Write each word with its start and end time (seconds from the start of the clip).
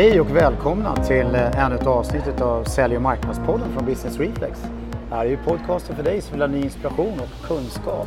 Hej 0.00 0.20
och 0.20 0.36
välkomna 0.36 0.96
till 0.96 1.34
eh, 1.34 1.64
ännu 1.64 1.74
ett 1.74 1.86
avsnitt 1.86 2.40
av 2.40 2.64
Sälj 2.64 2.96
och 2.96 3.02
marknadspodden 3.02 3.72
från 3.72 3.86
Business 3.86 4.18
Reflex. 4.18 4.60
Det 5.08 5.14
här 5.14 5.24
är 5.24 5.28
ju 5.28 5.36
podcasten 5.36 5.96
för 5.96 6.02
dig 6.02 6.20
som 6.20 6.32
vill 6.32 6.40
ha 6.40 6.48
ny 6.48 6.62
inspiration 6.62 7.20
och 7.20 7.46
kunskap 7.48 8.06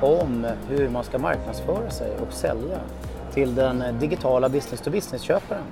om 0.00 0.46
hur 0.68 0.88
man 0.88 1.04
ska 1.04 1.18
marknadsföra 1.18 1.90
sig 1.90 2.10
och 2.26 2.32
sälja 2.32 2.78
till 3.34 3.54
den 3.54 3.84
digitala 4.00 4.48
business-to-business-köparen. 4.48 5.62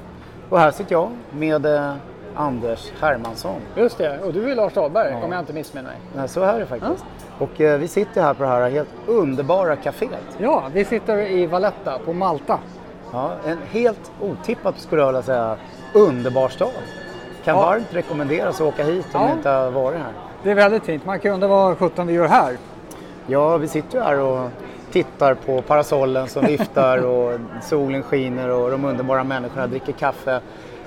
Och 0.48 0.58
här 0.58 0.70
sitter 0.70 0.92
jag 0.92 1.10
med 1.32 1.66
eh, 1.66 1.94
Anders 2.34 2.92
Hermansson. 3.00 3.60
Just 3.76 3.98
det, 3.98 4.18
och 4.18 4.32
du 4.32 4.50
är 4.50 4.56
Lars 4.56 4.74
Dahlberg 4.74 5.14
om 5.24 5.32
jag 5.32 5.40
inte 5.40 5.52
missminner 5.52 5.88
mig. 5.88 5.98
Nej, 6.16 6.28
Så 6.28 6.44
här 6.44 6.54
är 6.54 6.60
det 6.60 6.66
faktiskt. 6.66 7.04
Och 7.38 7.60
eh, 7.60 7.78
vi 7.78 7.88
sitter 7.88 8.22
här 8.22 8.34
på 8.34 8.42
det 8.42 8.48
här 8.48 8.70
helt 8.70 8.90
underbara 9.06 9.76
kaféet. 9.76 10.36
Ja, 10.38 10.64
vi 10.72 10.84
sitter 10.84 11.18
i 11.18 11.46
Valletta 11.46 11.98
på 11.98 12.12
Malta. 12.12 12.58
Ja, 13.12 13.32
en 13.46 13.58
helt 13.70 14.12
otippat 14.20 14.78
skulle 14.78 15.02
jag 15.02 15.06
vilja 15.08 15.22
säga 15.22 15.56
underbar 15.94 16.48
stad. 16.48 16.70
Kan 17.44 17.56
Ja. 17.56 17.62
varmt 17.62 17.86
rekommenderas 17.94 18.54
att 18.54 18.66
åka 18.66 18.84
hit 18.84 19.06
om 19.12 19.20
Ja. 19.20 19.26
ni 19.26 19.32
inte 19.32 19.48
har 19.48 19.70
varit 19.70 19.98
här. 19.98 20.12
Det 20.42 20.50
är 20.50 20.54
väldigt 20.54 20.82
fint. 20.84 21.04
Man 21.06 21.20
kan 21.20 21.32
undra 21.32 21.48
vad 21.48 21.78
sjutton 21.78 22.06
vi 22.06 22.12
gör 22.12 22.28
här. 22.28 22.56
Ja, 23.26 23.56
vi 23.56 23.68
sitter 23.68 23.98
ju 23.98 24.04
här 24.04 24.18
och 24.20 24.50
tittar 24.92 25.34
på 25.34 25.62
parasollen 25.62 26.28
som 26.28 26.44
viftar 26.46 27.04
och 27.06 27.38
solen 27.62 28.02
skiner 28.02 28.48
och 28.50 28.70
de 28.70 28.84
underbara 28.84 29.24
människorna 29.24 29.66
dricker 29.66 29.92
kaffe. 29.92 30.40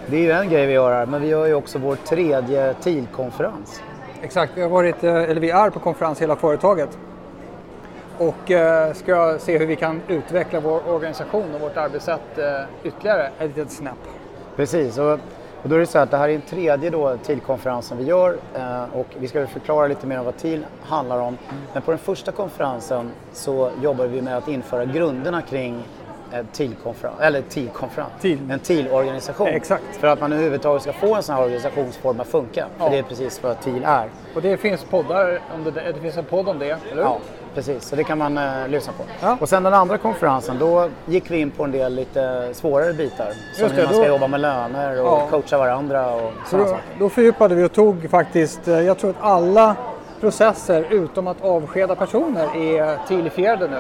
Det 0.08 0.18
är 0.18 0.22
ju 0.22 0.32
en 0.32 0.50
grej 0.50 0.66
vi 0.66 0.74
gör 0.74 0.92
här, 0.92 1.06
men 1.06 1.22
vi 1.22 1.28
gör 1.28 1.46
ju 1.46 1.54
också 1.54 1.80
vår 1.80 1.96
tredje 1.96 2.74
TIL-konferens. 2.74 3.82
Exakt, 4.22 4.52
vi 4.56 4.62
har 4.62 4.70
varit, 4.70 5.04
eh, 5.04 5.16
eller 5.16 5.42
vi 5.42 5.50
är 5.50 5.70
på 5.70 5.80
konferens 5.80 6.22
hela 6.22 6.36
företaget. 6.36 6.98
Och 8.18 8.52
eh, 8.52 8.94
ska 8.94 9.38
se 9.40 9.58
hur 9.58 9.66
vi 9.66 9.76
kan 9.76 10.02
utveckla 10.08 10.60
vår 10.60 10.82
organisation 10.90 11.56
och 11.56 11.62
vårt 11.62 11.78
arbetssätt 11.78 12.38
eh, 12.38 12.44
ytterligare 12.84 13.28
ett 13.40 13.58
litet 13.58 13.72
snäpp. 13.72 13.94
Precis, 14.56 14.98
och, 14.98 15.12
och 15.64 15.70
då 15.70 15.76
är 15.76 15.80
det 15.80 15.86
så 15.86 16.00
att 16.00 16.12
det 16.12 16.18
här 16.18 16.30
är 16.30 16.32
den 16.34 16.42
tredje 16.42 16.90
då 16.90 17.18
TIL-konferensen 17.18 17.98
vi 17.98 18.04
gör 18.04 18.38
eh, 18.56 18.84
och 18.94 19.08
vi 19.20 19.28
ska 19.28 19.48
förklara 19.48 19.88
lite 19.88 20.08
mer 20.08 20.20
om 20.20 20.26
vad 20.26 20.38
TIL 20.38 20.66
handlar 20.82 21.20
om. 21.20 21.38
Men 21.74 21.82
på 21.82 21.92
den 21.92 21.98
första 21.98 22.32
konferensen 22.32 23.12
så 23.34 23.70
jobbar 23.82 24.06
vi 24.06 24.22
med 24.22 24.38
att 24.38 24.48
införa 24.48 24.86
grunderna 24.86 25.42
kring 25.42 25.84
en 26.32 26.46
TIL-konferens, 26.48 27.20
eller 27.20 27.42
TIL-konferens, 27.42 28.12
TIL. 28.22 28.52
en 28.52 28.60
TIL-organisation. 28.60 29.48
Exakt. 29.48 29.84
För 30.00 30.08
att 30.08 30.20
man 30.22 30.34
överhuvudtaget 30.34 30.82
ska 30.82 30.94
få 30.94 31.16
en 31.16 31.24
sån 31.24 31.36
här 31.36 31.44
organisationsform 31.44 32.20
att 32.20 32.28
funka. 32.28 32.66
För 32.78 32.86
Ja. 32.86 32.90
det 32.92 32.98
är 32.98 33.04
precis 33.04 33.44
vad 33.44 33.60
TIL 33.62 33.84
är. 33.86 34.10
Och 34.36 34.42
det 34.42 34.58
finns 34.58 34.84
poddar 34.84 35.40
om 35.56 35.64
det, 35.64 35.72
det 35.72 36.00
finns 36.00 36.18
en 36.18 36.26
podd 36.26 36.50
om 36.50 36.60
det, 36.60 36.66
eller 36.66 36.96
hur? 36.96 37.02
Ja, 37.02 37.18
precis. 37.56 37.84
Så 37.86 37.96
det 37.96 38.04
kan 38.04 38.18
man 38.18 38.38
eh, 38.38 38.68
lyssna 38.68 38.94
på. 38.94 39.04
Ja. 39.22 39.38
Och 39.42 39.50
sen 39.50 39.64
den 39.64 39.74
andra 39.74 39.98
konferensen, 39.98 40.58
då 40.60 40.90
gick 41.06 41.32
vi 41.32 41.40
in 41.40 41.52
på 41.52 41.64
en 41.64 41.72
del 41.72 41.96
lite 41.96 42.50
svårare 42.54 42.94
bitar. 42.94 43.26
Som 43.54 43.64
Just 43.64 43.74
hur 43.74 43.78
det, 43.78 43.84
man 43.84 43.94
ska 43.94 44.04
då- 44.04 44.08
jobba 44.10 44.28
med 44.28 44.40
löner 44.40 45.02
och 45.02 45.08
Ja. 45.08 45.28
coacha 45.30 45.58
varandra 45.58 46.14
och 46.16 46.32
Så 46.50 46.58
då, 46.58 46.66
saker. 46.66 46.84
då 47.00 47.10
fördjupade 47.10 47.56
vi 47.56 47.64
och 47.64 47.72
tog 47.74 48.10
faktiskt, 48.10 48.68
eh, 48.68 48.80
jag 48.82 48.98
tror 48.98 49.10
att 49.10 49.16
alla 49.22 49.76
processer 50.20 50.88
utom 50.90 51.28
att 51.28 51.42
avskeda 51.42 51.96
personer 51.96 52.44
är 52.58 53.08
tillfjärde 53.08 53.68
nu. 53.68 53.80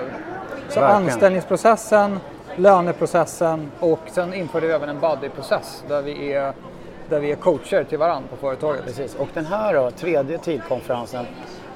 Så 0.70 0.80
Verkligen. 0.80 1.04
anställningsprocessen, 1.12 2.20
löneprocessen 2.56 3.72
och 3.80 4.00
sen 4.12 4.34
införde 4.34 4.68
vi 4.68 4.74
även 4.74 4.90
en 4.90 5.00
buddyprocess 5.00 5.84
där 5.88 6.02
vi 6.02 6.34
är, 6.34 6.54
där 7.10 7.20
vi 7.20 7.32
är 7.32 7.36
coacher 7.36 7.84
till 7.84 7.98
varandra 7.98 8.28
på 8.30 8.36
företaget. 8.36 8.86
Precis. 8.86 9.16
Och 9.16 9.28
den 9.34 9.46
här 9.46 9.74
då, 9.74 9.92
tredje 9.92 10.38
TIL-konferensen, 10.38 11.26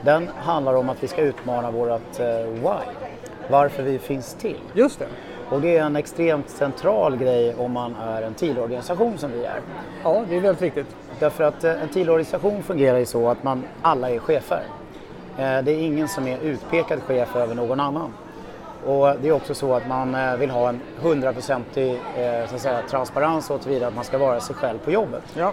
den 0.01 0.29
handlar 0.37 0.73
om 0.73 0.89
att 0.89 1.03
vi 1.03 1.07
ska 1.07 1.21
utmana 1.21 1.71
vårt 1.71 2.19
eh, 2.19 2.25
why. 2.53 2.85
Varför 3.49 3.83
vi 3.83 3.99
finns 3.99 4.33
till. 4.33 4.59
Just 4.73 4.99
det. 4.99 5.05
Och 5.49 5.61
det 5.61 5.77
är 5.77 5.83
en 5.83 5.95
extremt 5.95 6.49
central 6.49 7.17
grej 7.17 7.55
om 7.55 7.71
man 7.71 7.95
är 7.95 8.21
en 8.21 8.33
TIL-organisation 8.33 9.17
som 9.17 9.31
vi 9.31 9.45
är. 9.45 9.59
Ja, 10.03 10.23
det 10.29 10.35
är 10.37 10.41
väldigt 10.41 10.61
viktigt. 10.61 10.95
Därför 11.19 11.43
att 11.43 11.63
eh, 11.63 11.81
en 11.81 11.89
TIL-organisation 11.89 12.63
fungerar 12.63 12.97
ju 12.97 13.05
så 13.05 13.29
att 13.29 13.43
man 13.43 13.63
alla 13.81 14.09
är 14.09 14.19
chefer. 14.19 14.63
Eh, 15.37 15.43
Det 15.63 15.71
är 15.71 15.79
ingen 15.81 16.07
som 16.07 16.27
är 16.27 16.39
utpekad 16.39 17.01
chef 17.03 17.35
över 17.35 17.55
någon 17.55 17.79
annan. 17.79 18.13
Och 18.85 19.13
det 19.21 19.27
är 19.27 19.31
också 19.31 19.53
så 19.55 19.73
att 19.73 19.87
man 19.87 20.39
vill 20.39 20.49
ha 20.49 20.69
en 20.69 20.81
hundraprocentig 21.01 21.99
transparens 22.89 23.49
och 23.49 23.61
tillvida 23.61 23.87
att 23.87 23.95
man 23.95 24.03
ska 24.03 24.17
vara 24.17 24.39
sig 24.39 24.55
själv 24.55 24.77
på 24.77 24.91
jobbet. 24.91 25.23
Ja. 25.33 25.51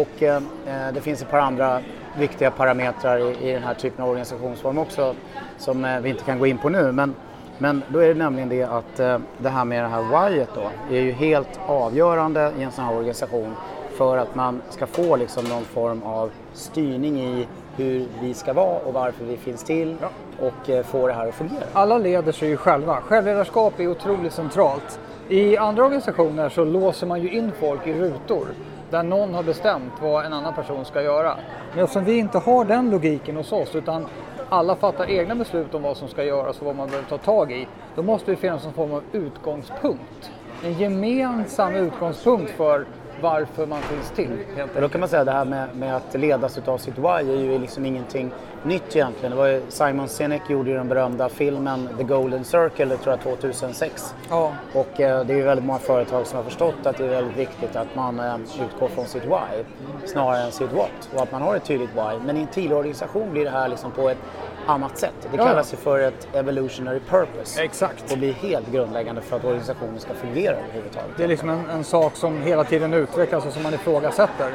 Och 0.00 0.22
eh, 0.22 0.36
eh, 0.66 0.92
det 0.94 1.00
finns 1.00 1.22
ett 1.22 1.30
par 1.30 1.38
andra 1.38 1.80
viktiga 2.18 2.50
parametrar 2.50 3.18
i, 3.18 3.48
i 3.50 3.52
den 3.52 3.62
här 3.62 3.74
typen 3.74 4.04
av 4.04 4.08
organisationsform 4.10 4.78
också 4.78 5.14
som 5.58 5.84
eh, 5.84 6.00
vi 6.00 6.10
inte 6.10 6.24
kan 6.24 6.38
gå 6.38 6.46
in 6.46 6.58
på 6.58 6.68
nu. 6.68 6.92
Men, 6.92 7.14
men 7.58 7.82
då 7.88 7.98
är 7.98 8.08
det 8.08 8.14
nämligen 8.14 8.48
det 8.48 8.62
att 8.62 9.00
eh, 9.00 9.18
det 9.38 9.48
här 9.48 9.64
med 9.64 9.84
det 9.84 9.88
här 9.88 10.28
whyet 10.28 10.48
då 10.54 10.94
är 10.96 11.00
ju 11.00 11.12
helt 11.12 11.60
avgörande 11.66 12.52
i 12.58 12.62
en 12.62 12.70
sån 12.70 12.84
här 12.84 12.94
organisation 12.94 13.54
för 13.96 14.16
att 14.16 14.34
man 14.34 14.62
ska 14.70 14.86
få 14.86 15.16
liksom 15.16 15.44
någon 15.44 15.64
form 15.64 16.02
av 16.02 16.30
styrning 16.52 17.20
i 17.20 17.46
hur 17.76 18.06
vi 18.20 18.34
ska 18.34 18.52
vara 18.52 18.78
och 18.78 18.94
varför 18.94 19.24
vi 19.24 19.36
finns 19.36 19.64
till 19.64 19.96
Ja. 20.00 20.08
och 20.46 20.70
eh, 20.70 20.84
få 20.84 21.06
det 21.06 21.12
här 21.12 21.28
att 21.28 21.34
fungera. 21.34 21.64
Alla 21.72 21.98
leder 21.98 22.32
sig 22.32 22.48
ju 22.48 22.56
själva. 22.56 23.00
Självledarskap 23.00 23.80
är 23.80 23.88
otroligt 23.88 24.32
centralt. 24.32 25.00
I 25.28 25.56
andra 25.56 25.84
organisationer 25.84 26.48
så 26.48 26.64
låser 26.64 27.06
man 27.06 27.22
ju 27.22 27.30
in 27.30 27.52
folk 27.60 27.86
i 27.86 27.92
rutor 27.94 28.46
där 28.90 29.02
någon 29.02 29.34
har 29.34 29.42
bestämt 29.42 29.92
vad 30.00 30.24
en 30.24 30.32
annan 30.32 30.54
person 30.54 30.84
ska 30.84 31.02
göra. 31.02 31.36
Men 31.74 31.84
eftersom 31.84 32.04
vi 32.04 32.18
inte 32.18 32.38
har 32.38 32.64
den 32.64 32.90
logiken 32.90 33.36
hos 33.36 33.52
oss 33.52 33.74
utan 33.74 34.06
alla 34.48 34.76
fattar 34.76 35.10
egna 35.10 35.34
beslut 35.34 35.74
om 35.74 35.82
vad 35.82 35.96
som 35.96 36.08
ska 36.08 36.24
göras 36.24 36.58
och 36.58 36.66
vad 36.66 36.76
man 36.76 36.86
behöver 36.86 37.08
ta 37.08 37.18
tag 37.18 37.52
i, 37.52 37.68
då 37.94 38.02
måste 38.02 38.30
det 38.30 38.36
finnas 38.36 38.64
någon 38.64 38.72
form 38.72 38.92
av 38.92 39.02
utgångspunkt. 39.12 40.30
En 40.64 40.72
gemensam 40.72 41.74
utgångspunkt 41.74 42.50
för 42.50 42.86
varför 43.20 43.66
man 43.66 43.82
finns 43.82 44.10
till. 44.10 44.38
Helt 44.56 44.74
Och 44.74 44.80
då 44.80 44.88
kan 44.88 45.00
man 45.00 45.08
säga 45.08 45.24
det 45.24 45.32
här 45.32 45.44
med, 45.44 45.68
med 45.76 45.96
att 45.96 46.14
ledas 46.14 46.58
utav 46.58 46.78
sitt 46.78 46.98
why 46.98 47.08
är 47.08 47.36
ju 47.36 47.58
liksom 47.58 47.86
ingenting 47.86 48.30
nytt 48.62 48.96
egentligen. 48.96 49.30
Det 49.30 49.36
var 49.36 49.46
ju 49.46 49.62
Simon 49.68 50.08
Sinek 50.08 50.50
gjorde 50.50 50.70
ju 50.70 50.76
den 50.76 50.88
berömda 50.88 51.28
filmen 51.28 51.88
The 51.98 52.04
Golden 52.04 52.44
Circle, 52.44 52.84
det 52.84 52.96
tror 52.96 53.12
jag 53.24 53.38
2006. 53.38 54.14
Ja, 54.30 54.52
Och 54.74 55.00
eh, 55.00 55.24
det 55.26 55.32
är 55.32 55.36
ju 55.36 55.42
väldigt 55.42 55.66
många 55.66 55.78
företag 55.78 56.26
som 56.26 56.36
har 56.36 56.44
förstått 56.44 56.74
att 56.84 56.98
det 56.98 57.04
är 57.04 57.08
väldigt 57.08 57.36
viktigt 57.36 57.76
att 57.76 57.94
man 57.94 58.20
eh, 58.20 58.36
utgår 58.66 58.88
från 58.88 59.06
sitt 59.06 59.24
why 59.24 59.64
snarare 60.04 60.42
än 60.42 60.52
sitt 60.52 60.72
what. 60.72 61.10
Och 61.14 61.22
att 61.22 61.32
man 61.32 61.42
har 61.42 61.56
ett 61.56 61.64
tydligt 61.64 61.94
why. 61.94 62.18
Men 62.26 62.36
i 62.36 62.40
en 62.40 62.46
TIL-organisation 62.46 63.30
blir 63.30 63.44
det 63.44 63.50
här 63.50 63.68
liksom 63.68 63.90
på 63.90 64.08
ett 64.08 64.18
annat 64.66 64.98
sätt. 64.98 65.28
Det 65.32 65.36
kallas 65.36 65.72
ju 65.72 65.76
för 65.76 66.00
ett 66.00 66.28
evolutionary 66.32 67.00
purpose. 67.00 67.62
exakt. 67.62 68.12
Och 68.12 68.18
blir 68.18 68.32
helt 68.32 68.72
grundläggande 68.72 69.20
för 69.20 69.36
att 69.36 69.44
organisationen 69.44 70.00
ska 70.00 70.14
fungera 70.14 70.56
överhuvudtaget. 70.56 71.10
Det 71.16 71.24
är 71.24 71.28
liksom 71.28 71.48
en, 71.48 71.70
en 71.70 71.84
sak 71.84 72.16
som 72.16 72.42
hela 72.42 72.64
tiden 72.64 72.94
utvecklas 72.94 73.46
och 73.46 73.52
som 73.52 73.62
man 73.62 73.74
ifrågasätter. 73.74 74.50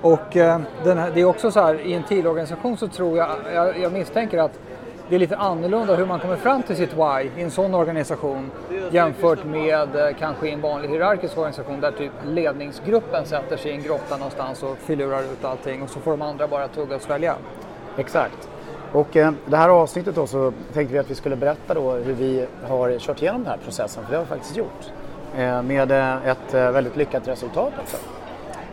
Och 0.00 0.36
eh, 0.36 0.60
här, 0.84 1.10
det 1.14 1.20
är 1.20 1.24
också 1.24 1.50
så 1.50 1.60
här, 1.60 1.80
i 1.80 1.92
en 1.92 2.02
TIL-organisation 2.02 2.76
så 2.76 2.88
tror 2.88 3.18
jag, 3.18 3.30
jag, 3.54 3.78
jag 3.78 3.92
misstänker 3.92 4.38
att 4.38 4.58
det 5.08 5.14
är 5.14 5.18
lite 5.18 5.36
annorlunda 5.36 5.96
hur 5.96 6.06
man 6.06 6.20
kommer 6.20 6.36
fram 6.36 6.62
till 6.62 6.76
sitt 6.76 6.92
why 6.92 7.30
i 7.36 7.42
en 7.42 7.50
sån 7.50 7.74
organisation 7.74 8.50
jämfört 8.90 9.44
med 9.44 9.96
eh, 9.96 10.16
kanske 10.18 10.48
i 10.48 10.52
en 10.52 10.60
vanlig 10.60 10.88
hierarkisk 10.88 11.38
organisation 11.38 11.80
där 11.80 11.90
typ 11.90 12.12
ledningsgruppen 12.26 13.26
sätter 13.26 13.56
sig 13.56 13.70
i 13.70 13.74
en 13.74 13.82
grotta 13.82 14.16
någonstans 14.16 14.62
och 14.62 14.78
filurar 14.78 15.20
ut 15.20 15.44
allting 15.44 15.82
och 15.82 15.90
så 15.90 16.00
får 16.00 16.10
de 16.10 16.22
andra 16.22 16.48
bara 16.48 16.68
tugga 16.68 16.96
och 16.96 17.02
svälja. 17.02 17.36
Exakt. 17.96 18.48
Och 18.92 19.16
eh, 19.16 19.32
det 19.46 19.56
här 19.56 19.68
avsnittet 19.68 20.14
då 20.14 20.26
så 20.26 20.52
tänkte 20.72 20.92
vi 20.92 20.98
att 20.98 21.10
vi 21.10 21.14
skulle 21.14 21.36
berätta 21.36 21.74
då 21.74 21.92
hur 21.92 22.14
vi 22.14 22.46
har 22.68 22.98
kört 22.98 23.22
igenom 23.22 23.42
den 23.42 23.50
här 23.50 23.58
processen, 23.64 24.04
för 24.04 24.10
det 24.12 24.16
har 24.16 24.24
vi 24.24 24.28
faktiskt 24.28 24.56
gjort. 24.56 24.92
Eh, 25.36 25.62
med 25.62 25.90
eh, 25.90 26.26
ett 26.26 26.54
eh, 26.54 26.70
väldigt 26.70 26.96
lyckat 26.96 27.28
resultat 27.28 27.72
också. 27.82 27.96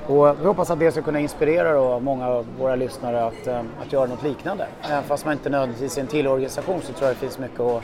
Och 0.08 0.42
vi 0.42 0.46
hoppas 0.46 0.72
att 0.72 0.80
det 0.80 0.92
ska 0.92 1.02
kunna 1.02 1.20
inspirera 1.20 1.74
då 1.74 2.00
många 2.00 2.28
av 2.28 2.46
våra 2.60 2.76
lyssnare 2.76 3.24
att, 3.24 3.48
eh, 3.48 3.60
att 3.82 3.94
göra 3.94 4.06
något 4.06 4.24
liknande. 4.24 4.68
Även 4.82 5.04
fast 5.04 5.26
man 5.26 5.34
inte 5.34 5.50
nödvändigtvis 5.50 5.98
är 5.98 6.02
en 6.02 6.08
till 6.08 6.28
organisation 6.28 6.82
så 6.82 6.94
tror 6.94 7.08
jag 7.08 7.16
det 7.16 7.20
finns 7.20 7.40
mycket 7.40 7.60
att 7.60 7.84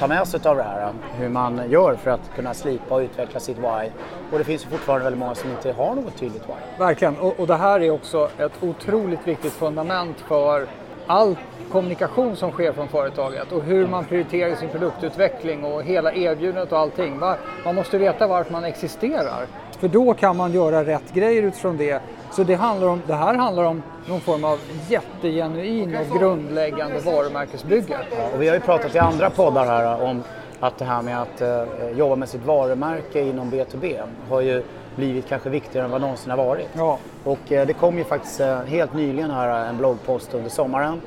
ta 0.00 0.06
med 0.06 0.28
sig 0.28 0.40
av 0.44 0.56
det 0.56 0.62
här. 0.62 0.82
Eh, 0.82 1.18
hur 1.18 1.28
man 1.28 1.70
gör 1.70 1.94
för 1.94 2.10
att 2.10 2.34
kunna 2.34 2.54
slipa 2.54 2.94
och 2.94 3.00
utveckla 3.00 3.40
sitt 3.40 3.58
why. 3.58 3.90
Och 4.32 4.38
det 4.38 4.44
finns 4.44 4.64
ju 4.64 4.68
fortfarande 4.68 5.04
väldigt 5.04 5.20
många 5.20 5.34
som 5.34 5.50
inte 5.50 5.72
har 5.72 5.94
något 5.94 6.16
tydligt 6.16 6.48
why. 6.48 6.78
Verkligen, 6.78 7.16
och, 7.16 7.40
och 7.40 7.46
det 7.46 7.56
här 7.56 7.80
är 7.80 7.90
också 7.90 8.28
ett 8.38 8.52
otroligt 8.62 9.28
viktigt 9.28 9.52
fundament 9.52 10.20
för 10.20 10.66
all 11.06 11.36
kommunikation 11.72 12.36
som 12.36 12.50
sker 12.50 12.72
från 12.72 12.88
företaget 12.88 13.52
och 13.52 13.62
hur 13.62 13.86
man 13.86 14.04
prioriterar 14.04 14.54
sin 14.54 14.68
produktutveckling 14.68 15.64
och 15.64 15.82
hela 15.82 16.12
erbjudandet 16.12 16.72
och 16.72 16.78
allting. 16.78 17.18
Man 17.64 17.74
måste 17.74 17.98
veta 17.98 18.26
varför 18.26 18.52
man 18.52 18.64
existerar. 18.64 19.46
För 19.78 19.88
då 19.88 20.14
kan 20.14 20.36
man 20.36 20.52
göra 20.52 20.84
rätt 20.84 21.14
grejer 21.14 21.42
utifrån 21.42 21.76
det. 21.76 22.02
Så 22.32 22.44
det, 22.44 22.54
handlar 22.54 22.88
om, 22.88 23.02
det 23.06 23.14
här 23.14 23.34
handlar 23.34 23.64
om 23.64 23.82
någon 24.08 24.20
form 24.20 24.44
av 24.44 24.58
jättegenuin 24.88 25.96
och 25.96 26.18
grundläggande 26.18 26.98
varumärkesbygge. 26.98 27.98
Och 28.34 28.42
vi 28.42 28.48
har 28.48 28.54
ju 28.54 28.60
pratat 28.60 28.94
i 28.94 28.98
andra 28.98 29.30
poddar 29.30 29.66
här 29.66 30.02
om 30.02 30.22
att 30.60 30.78
det 30.78 30.84
här 30.84 31.02
med 31.02 31.22
att 31.22 31.40
eh, 31.40 31.90
jobba 31.96 32.16
med 32.16 32.28
sitt 32.28 32.44
varumärke 32.44 33.20
inom 33.20 33.50
B2B 33.50 34.00
har 34.28 34.40
ju 34.40 34.62
blivit 34.96 35.28
kanske 35.28 35.50
viktigare 35.50 35.84
än 35.84 35.90
vad 35.90 36.00
någonsin 36.00 36.30
har 36.30 36.36
varit. 36.36 36.68
Ja. 36.72 36.98
Och 37.24 37.52
eh, 37.52 37.66
det 37.66 37.72
kom 37.72 37.98
ju 37.98 38.04
faktiskt 38.04 38.40
eh, 38.40 38.60
helt 38.60 38.94
nyligen 38.94 39.30
här 39.30 39.68
en 39.68 39.76
bloggpost 39.76 40.34
under 40.34 40.50
sommaren 40.50 41.00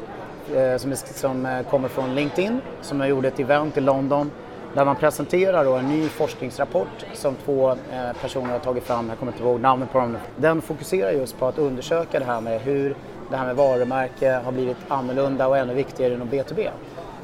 eh, 0.55 0.77
som, 0.77 0.91
är, 0.91 0.95
som 0.95 1.45
eh, 1.45 1.61
kommer 1.61 1.87
från 1.87 2.15
LinkedIn 2.15 2.61
som 2.81 2.99
jag 2.99 3.09
gjorde 3.09 3.27
ett 3.27 3.39
event 3.39 3.77
i 3.77 3.81
London 3.81 4.31
Där 4.73 4.85
man 4.85 4.95
presenterar 4.95 5.65
då 5.65 5.73
en 5.73 5.89
ny 5.89 6.09
forskningsrapport 6.09 7.05
som 7.13 7.35
två 7.35 7.69
eh, 7.69 7.77
personer 8.21 8.51
har 8.51 8.59
tagit 8.59 8.83
fram, 8.83 9.09
jag 9.09 9.19
kommer 9.19 9.31
inte 9.31 9.43
ihåg 9.43 9.59
namnet 9.59 9.91
på 9.91 9.99
dem. 9.99 10.17
Den 10.35 10.61
fokuserar 10.61 11.11
just 11.11 11.39
på 11.39 11.45
att 11.45 11.57
undersöka 11.57 12.19
det 12.19 12.25
här 12.25 12.41
med 12.41 12.61
hur 12.61 12.95
det 13.31 13.37
här 13.37 13.45
med 13.45 13.55
varumärke 13.55 14.41
har 14.45 14.51
blivit 14.51 14.77
annorlunda 14.87 15.47
och 15.47 15.57
ännu 15.57 15.73
viktigare 15.73 16.13
inom 16.13 16.29
B2B. 16.29 16.69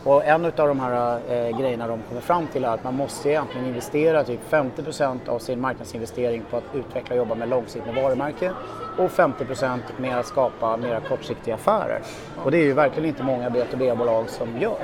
Och 0.05 0.25
en 0.25 0.45
av 0.45 0.51
de 0.55 0.79
här 0.79 1.19
eh, 1.29 1.59
grejerna 1.59 1.87
de 1.87 1.99
kommer 2.09 2.21
fram 2.21 2.47
till 2.47 2.63
är 2.63 2.67
att 2.67 2.83
man 2.83 2.95
måste 2.95 3.29
egentligen 3.29 3.67
investera 3.67 4.23
typ 4.23 4.39
50% 4.49 5.29
av 5.29 5.39
sin 5.39 5.61
marknadsinvestering 5.61 6.43
på 6.49 6.57
att 6.57 6.63
utveckla 6.73 7.13
och 7.13 7.17
jobba 7.17 7.35
med 7.35 7.49
långsiktigt 7.49 7.95
varumärke 7.95 8.51
och 8.97 9.11
50 9.11 9.45
med 9.97 10.19
att 10.19 10.25
skapa 10.25 10.77
mera 10.77 10.99
kortsiktiga 10.99 11.55
affärer. 11.55 12.01
Och 12.43 12.51
det 12.51 12.57
är 12.57 12.63
ju 12.63 12.73
verkligen 12.73 13.09
inte 13.09 13.23
många 13.23 13.49
B2B-bolag 13.49 14.29
som 14.29 14.57
gör. 14.57 14.77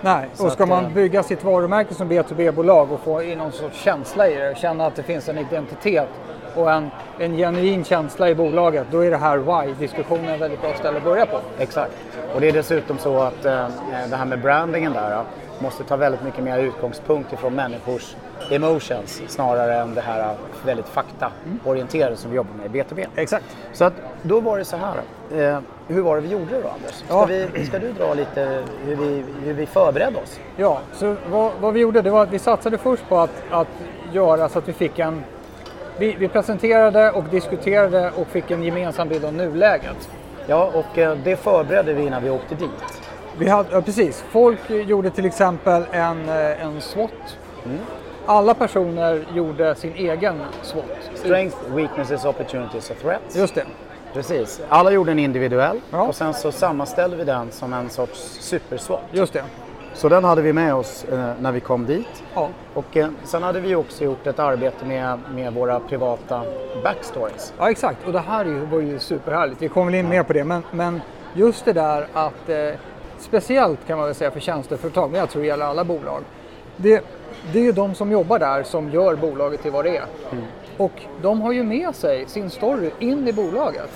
Nej, 0.00 0.28
Så 0.34 0.46
och 0.46 0.52
ska 0.52 0.62
att, 0.62 0.68
man 0.68 0.84
eh, 0.84 0.92
bygga 0.92 1.22
sitt 1.22 1.44
varumärke 1.44 1.94
som 1.94 2.12
B2B-bolag 2.12 2.92
och 2.92 3.00
få 3.00 3.22
in 3.22 3.38
någon 3.38 3.52
sorts 3.52 3.82
känsla 3.82 4.28
i 4.28 4.34
det, 4.34 4.58
känna 4.58 4.86
att 4.86 4.96
det 4.96 5.02
finns 5.02 5.28
en 5.28 5.38
identitet 5.38 6.08
och 6.56 6.70
en, 6.72 6.90
en 7.18 7.36
genuin 7.36 7.84
känsla 7.84 8.28
i 8.30 8.34
bolaget, 8.34 8.86
då 8.90 9.00
är 9.04 9.10
det 9.10 9.16
här 9.16 9.38
why-diskussionen 9.38 10.28
ett 10.34 10.40
väldigt 10.40 10.60
bra 10.62 10.74
ställe 10.74 10.96
att 10.98 11.04
börja 11.04 11.26
på. 11.26 11.38
Exakt. 11.58 11.92
Och 12.34 12.40
det 12.40 12.48
är 12.48 12.52
dessutom 12.52 12.98
så 12.98 13.22
att 13.22 13.44
eh, 13.44 13.66
det 14.10 14.16
här 14.16 14.24
med 14.24 14.40
brandingen 14.40 14.92
där 14.92 15.10
eh, 15.12 15.20
måste 15.58 15.84
ta 15.84 15.96
väldigt 15.96 16.22
mycket 16.22 16.44
mer 16.44 16.58
utgångspunkt 16.58 17.32
ifrån 17.32 17.54
människors 17.54 18.16
emotions 18.50 19.22
snarare 19.28 19.74
än 19.74 19.94
det 19.94 20.00
här 20.00 20.34
väldigt 20.64 20.88
faktaorienterade 20.88 22.16
som 22.16 22.30
vi 22.30 22.36
jobbar 22.36 22.54
med 22.54 22.76
i 22.76 22.82
B2B. 22.82 23.06
Exakt. 23.16 23.44
Så 23.72 23.84
att 23.84 23.92
då 24.22 24.40
var 24.40 24.58
det 24.58 24.64
så 24.64 24.76
här. 24.76 24.94
Eh, 25.54 25.58
hur 25.88 26.02
var 26.02 26.16
det 26.16 26.22
vi 26.22 26.28
gjorde 26.28 26.62
då 26.62 26.68
Anders? 26.68 26.92
Ska, 26.94 27.14
Ja. 27.14 27.24
vi, 27.54 27.66
ska 27.66 27.78
du 27.78 27.92
dra 27.92 28.14
lite 28.14 28.62
hur 28.86 28.96
vi, 28.96 29.24
hur 29.44 29.52
vi 29.52 29.66
förberedde 29.66 30.18
oss? 30.18 30.40
Ja, 30.56 30.78
så 30.92 31.16
vad, 31.30 31.52
vad 31.60 31.74
vi 31.74 31.80
gjorde 31.80 32.02
det 32.02 32.10
var 32.10 32.22
att 32.22 32.32
vi 32.32 32.38
satsade 32.38 32.78
först 32.78 33.08
på 33.08 33.18
att, 33.18 33.30
att 33.50 33.68
göra 34.12 34.48
så 34.48 34.58
att 34.58 34.68
vi 34.68 34.72
fick 34.72 34.98
en... 34.98 35.24
Vi, 35.98 36.16
vi 36.18 36.28
presenterade 36.28 37.10
och 37.10 37.24
diskuterade 37.24 38.10
och 38.16 38.26
fick 38.26 38.50
en 38.50 38.62
gemensam 38.62 39.08
bild 39.08 39.24
av 39.24 39.34
nuläget. 39.34 40.08
Ja, 40.46 40.70
och 40.74 40.98
eh, 40.98 41.16
det 41.24 41.36
förberedde 41.36 41.92
vi 41.92 42.02
innan 42.06 42.22
vi 42.22 42.30
åkte 42.30 42.54
dit. 42.54 42.70
Vi 43.38 43.48
hade, 43.48 43.68
ja, 43.72 43.80
precis. 43.82 44.24
Folk 44.30 44.70
gjorde 44.70 45.10
till 45.10 45.24
exempel 45.26 45.82
en, 45.92 46.28
eh, 46.28 46.64
en 46.66 46.80
SWOT. 46.80 47.10
Alla 48.26 48.54
personer 48.54 49.24
gjorde 49.34 49.74
sin 49.74 49.92
egen 49.94 50.40
SWOT. 50.62 50.84
Strength, 51.14 51.56
weaknesses, 51.74 52.24
opportunities 52.24 52.90
och 52.90 52.96
threats. 53.02 53.36
Just 53.36 53.54
det. 53.54 53.64
Precis. 54.14 54.60
Alla 54.68 54.90
gjorde 54.90 55.12
en 55.12 55.18
individuell 55.18 55.80
Ja. 55.90 56.02
och 56.02 56.14
sen 56.14 56.34
så 56.34 56.52
sammanställde 56.52 57.16
vi 57.16 57.24
den 57.24 57.50
som 57.50 57.72
en 57.72 57.90
sorts 57.90 58.18
super-SWOT. 58.40 59.00
Just 59.12 59.32
det. 59.32 59.44
Så 59.94 60.08
den 60.08 60.24
hade 60.24 60.42
vi 60.42 60.52
med 60.52 60.74
oss 60.74 61.04
eh, 61.04 61.30
när 61.40 61.52
vi 61.52 61.60
kom 61.60 61.86
dit. 61.86 62.22
Ja. 62.34 62.48
Och 62.74 62.96
eh, 62.96 63.08
sen 63.24 63.42
hade 63.42 63.60
vi 63.60 63.74
också 63.74 64.04
gjort 64.04 64.26
ett 64.26 64.38
arbete 64.38 64.86
med, 64.86 65.18
med 65.34 65.54
våra 65.54 65.80
privata 65.80 66.42
backstories. 66.82 67.54
Ja, 67.58 67.70
exakt. 67.70 68.06
Och 68.06 68.12
det 68.12 68.18
här 68.20 68.44
var 68.44 68.80
ju 68.80 68.98
superhärligt. 68.98 69.62
Vi 69.62 69.68
kommer 69.68 69.92
väl 69.92 70.00
in 70.00 70.08
mer 70.08 70.22
på 70.22 70.32
det. 70.32 70.44
Men, 70.44 70.62
men 70.70 71.00
just 71.34 71.64
det 71.64 71.72
där 71.72 72.06
att, 72.12 72.48
eh, 72.48 72.56
speciellt 73.18 73.86
kan 73.86 73.98
man 73.98 74.06
väl 74.06 74.14
säga 74.14 74.30
för 74.30 74.40
tjänsteföretag, 74.40 75.10
men 75.10 75.20
jag 75.20 75.30
tror 75.30 75.42
det 75.42 75.48
gäller 75.48 75.66
alla 75.66 75.84
bolag. 75.84 76.22
Det, 76.76 77.04
det 77.52 77.58
är 77.58 77.62
ju 77.62 77.72
de 77.72 77.94
som 77.94 78.12
jobbar 78.12 78.38
där 78.38 78.62
som 78.62 78.90
gör 78.90 79.16
bolaget 79.16 79.62
till 79.62 79.72
vad 79.72 79.84
det 79.84 79.96
är. 79.96 80.04
Och 80.82 81.02
de 81.22 81.40
har 81.40 81.52
ju 81.52 81.62
med 81.62 81.94
sig 81.94 82.26
sin 82.26 82.50
story 82.50 82.90
in 82.98 83.28
i 83.28 83.32
bolaget. 83.32 83.90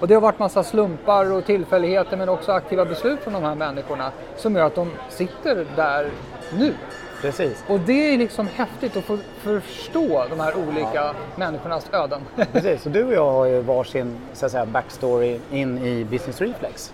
Och 0.00 0.08
det 0.08 0.14
har 0.14 0.20
varit 0.20 0.38
massa 0.38 0.62
slumpar 0.62 1.32
och 1.32 1.44
tillfälligheter 1.44 2.16
men 2.16 2.28
också 2.28 2.52
aktiva 2.52 2.84
beslut 2.84 3.20
från 3.20 3.32
de 3.32 3.42
här 3.42 3.54
människorna 3.54 4.12
som 4.36 4.56
gör 4.56 4.66
att 4.66 4.74
de 4.74 4.90
sitter 5.10 5.66
där 5.76 6.10
nu. 6.58 6.74
Precis. 7.20 7.64
Och 7.68 7.80
det 7.80 8.14
är 8.14 8.18
liksom 8.18 8.46
häftigt 8.46 8.96
att 8.96 9.04
få 9.04 9.18
förstå 9.38 10.24
de 10.30 10.40
här 10.40 10.54
olika 10.68 11.14
människornas 11.36 11.86
öden. 11.92 12.20
Precis. 12.52 12.82
Så 12.82 12.88
du 12.88 13.04
och 13.04 13.12
jag 13.12 13.32
har 13.32 13.46
ju 13.46 13.60
varsin 13.60 14.16
så 14.32 14.46
att 14.46 14.52
säga, 14.52 14.66
backstory 14.66 15.38
in 15.50 15.78
i 15.78 16.04
Business 16.04 16.40
Reflex. 16.40 16.92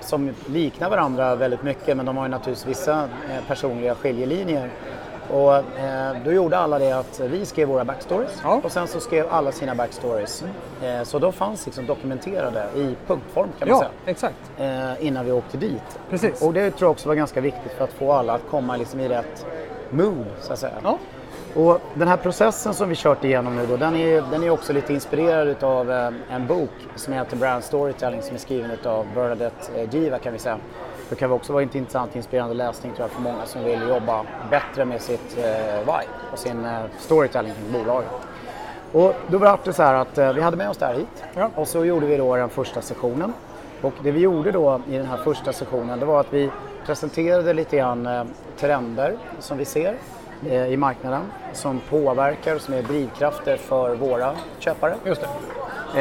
Som 0.00 0.30
liknar 0.46 0.90
varandra 0.90 1.34
väldigt 1.34 1.62
mycket 1.62 1.96
men 1.96 2.06
de 2.06 2.16
har 2.16 2.24
ju 2.24 2.30
naturligtvis 2.30 2.66
vissa 2.66 3.00
eh, 3.02 3.44
personliga 3.48 3.94
skiljelinjer. 3.94 4.70
Och 5.32 5.54
eh, 5.56 6.16
då 6.24 6.32
gjorde 6.32 6.58
alla 6.58 6.78
det 6.78 6.92
att 6.92 7.20
vi 7.20 7.46
skrev 7.46 7.68
våra 7.68 7.84
backstories 7.84 8.40
Ja. 8.44 8.60
och 8.64 8.72
sen 8.72 8.88
så 8.88 9.00
skrev 9.00 9.26
alla 9.30 9.52
sina 9.52 9.74
backstories. 9.74 10.44
Eh, 10.82 11.02
så 11.02 11.18
de 11.18 11.32
fanns 11.32 11.66
liksom 11.66 11.86
dokumenterade 11.86 12.66
i 12.76 12.94
punktform 13.06 13.48
kan 13.58 13.68
man 13.68 13.78
ja, 13.78 13.78
säga. 13.78 13.90
exakt. 14.06 14.36
eh, 14.58 15.06
innan 15.06 15.24
vi 15.24 15.32
åkte 15.32 15.56
dit. 15.56 15.98
Precis. 16.10 16.42
Och 16.42 16.52
det 16.52 16.70
tror 16.70 16.86
jag 16.86 16.90
också 16.90 17.08
var 17.08 17.14
ganska 17.14 17.40
viktigt 17.40 17.72
för 17.72 17.84
att 17.84 17.92
få 17.92 18.12
alla 18.12 18.32
att 18.34 18.42
komma 18.50 18.76
liksom 18.76 19.00
i 19.00 19.08
rätt 19.08 19.46
mood 19.90 20.24
så 20.40 20.52
att 20.52 20.58
säga. 20.58 20.72
Ja. 20.82 20.98
Och 21.54 21.80
den 21.94 22.08
här 22.08 22.16
processen 22.16 22.74
som 22.74 22.88
vi 22.88 22.94
kört 22.96 23.24
igenom 23.24 23.56
nu 23.56 23.66
då, 23.66 23.76
den 23.76 23.96
är, 23.96 24.22
den 24.30 24.42
är 24.42 24.50
också 24.50 24.72
lite 24.72 24.92
inspirerad 24.94 25.64
av 25.64 25.90
en 26.30 26.46
bok 26.46 26.70
som 26.96 27.12
heter 27.12 27.36
Brand 27.36 27.64
Storytelling 27.64 28.22
som 28.22 28.34
är 28.34 28.38
skriven 28.40 28.70
av 28.84 29.06
Bernadette 29.14 29.80
eh, 29.80 29.94
Giva 29.94 30.18
kan 30.18 30.32
vi 30.32 30.38
säga. 30.38 30.58
Det 31.08 31.14
kan 31.14 31.32
också 31.32 31.52
vara 31.52 31.62
intressant 31.62 32.16
inspirerande 32.16 32.54
läsning 32.54 32.92
tror 32.92 33.04
jag 33.04 33.10
för 33.10 33.20
många 33.22 33.46
som 33.46 33.64
vill 33.64 33.88
jobba 33.88 34.24
bättre 34.50 34.84
med 34.84 35.00
sitt 35.02 35.38
eh, 35.38 35.78
why 35.80 36.06
och 36.32 36.38
sin 36.38 36.64
eh, 36.64 36.80
storytelling 36.98 37.52
kring 37.54 37.72
bolaget. 37.72 38.10
Och 38.92 39.14
då 39.26 39.38
var 39.38 39.58
det 39.64 39.72
så 39.72 39.82
här 39.82 39.94
att 39.94 40.18
eh, 40.18 40.32
vi 40.32 40.40
hade 40.40 40.56
med 40.56 40.70
oss 40.70 40.76
det 40.76 40.86
här 40.86 40.94
hit 40.94 41.24
Ja. 41.34 41.50
och 41.54 41.68
så 41.68 41.84
gjorde 41.84 42.06
vi 42.06 42.16
då 42.16 42.36
den 42.36 42.48
första 42.48 42.80
sessionen. 42.82 43.32
Och 43.82 43.92
det 44.02 44.10
vi 44.10 44.20
gjorde 44.20 44.50
då 44.52 44.80
i 44.88 44.96
den 44.96 45.06
här 45.06 45.16
första 45.16 45.52
sessionen 45.52 46.00
det 46.00 46.06
var 46.06 46.20
att 46.20 46.32
vi 46.32 46.50
presenterade 46.86 47.52
lite 47.54 47.76
grann 47.76 48.06
eh, 48.06 48.24
trender 48.58 49.16
som 49.38 49.58
vi 49.58 49.64
ser 49.64 49.96
eh, 50.46 50.66
i 50.66 50.76
marknaden 50.76 51.22
som 51.52 51.80
påverkar, 51.90 52.58
som 52.58 52.74
är 52.74 52.82
drivkrafter 52.82 53.56
för 53.56 53.94
våra 53.94 54.32
köpare. 54.58 54.94
Just 55.04 55.20
det. 55.20 55.28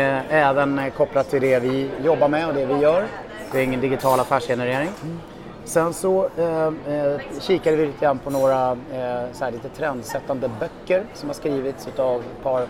Eh, 0.01 0.34
även 0.48 0.80
eh, 0.80 0.94
kopplat 0.94 1.30
till 1.30 1.42
det 1.42 1.60
vi 1.60 1.90
jobbar 2.04 2.28
med 2.28 2.48
och 2.48 2.54
det 2.54 2.66
vi 2.66 2.74
gör. 2.78 3.06
Det 3.56 3.63
ingen 3.63 3.81
digital 3.81 4.19
affärsgenerering. 4.19 4.90
Sen 5.66 5.94
så 5.94 6.30
eh, 6.38 6.68
eh, 6.68 7.19
kikade 7.40 7.78
vi 7.78 7.86
lite 7.86 8.06
grann 8.06 8.19
på 8.19 8.30
några 8.30 8.72
eh, 8.72 9.31
så 9.34 9.44
här, 9.44 9.52
lite 9.52 9.69
trendsättande 9.69 10.50
böcker 10.60 11.04
som 11.13 11.30
har 11.30 11.34
skrivits 11.34 11.88
av 11.98 12.19
ett 12.19 12.44
par 12.44 12.68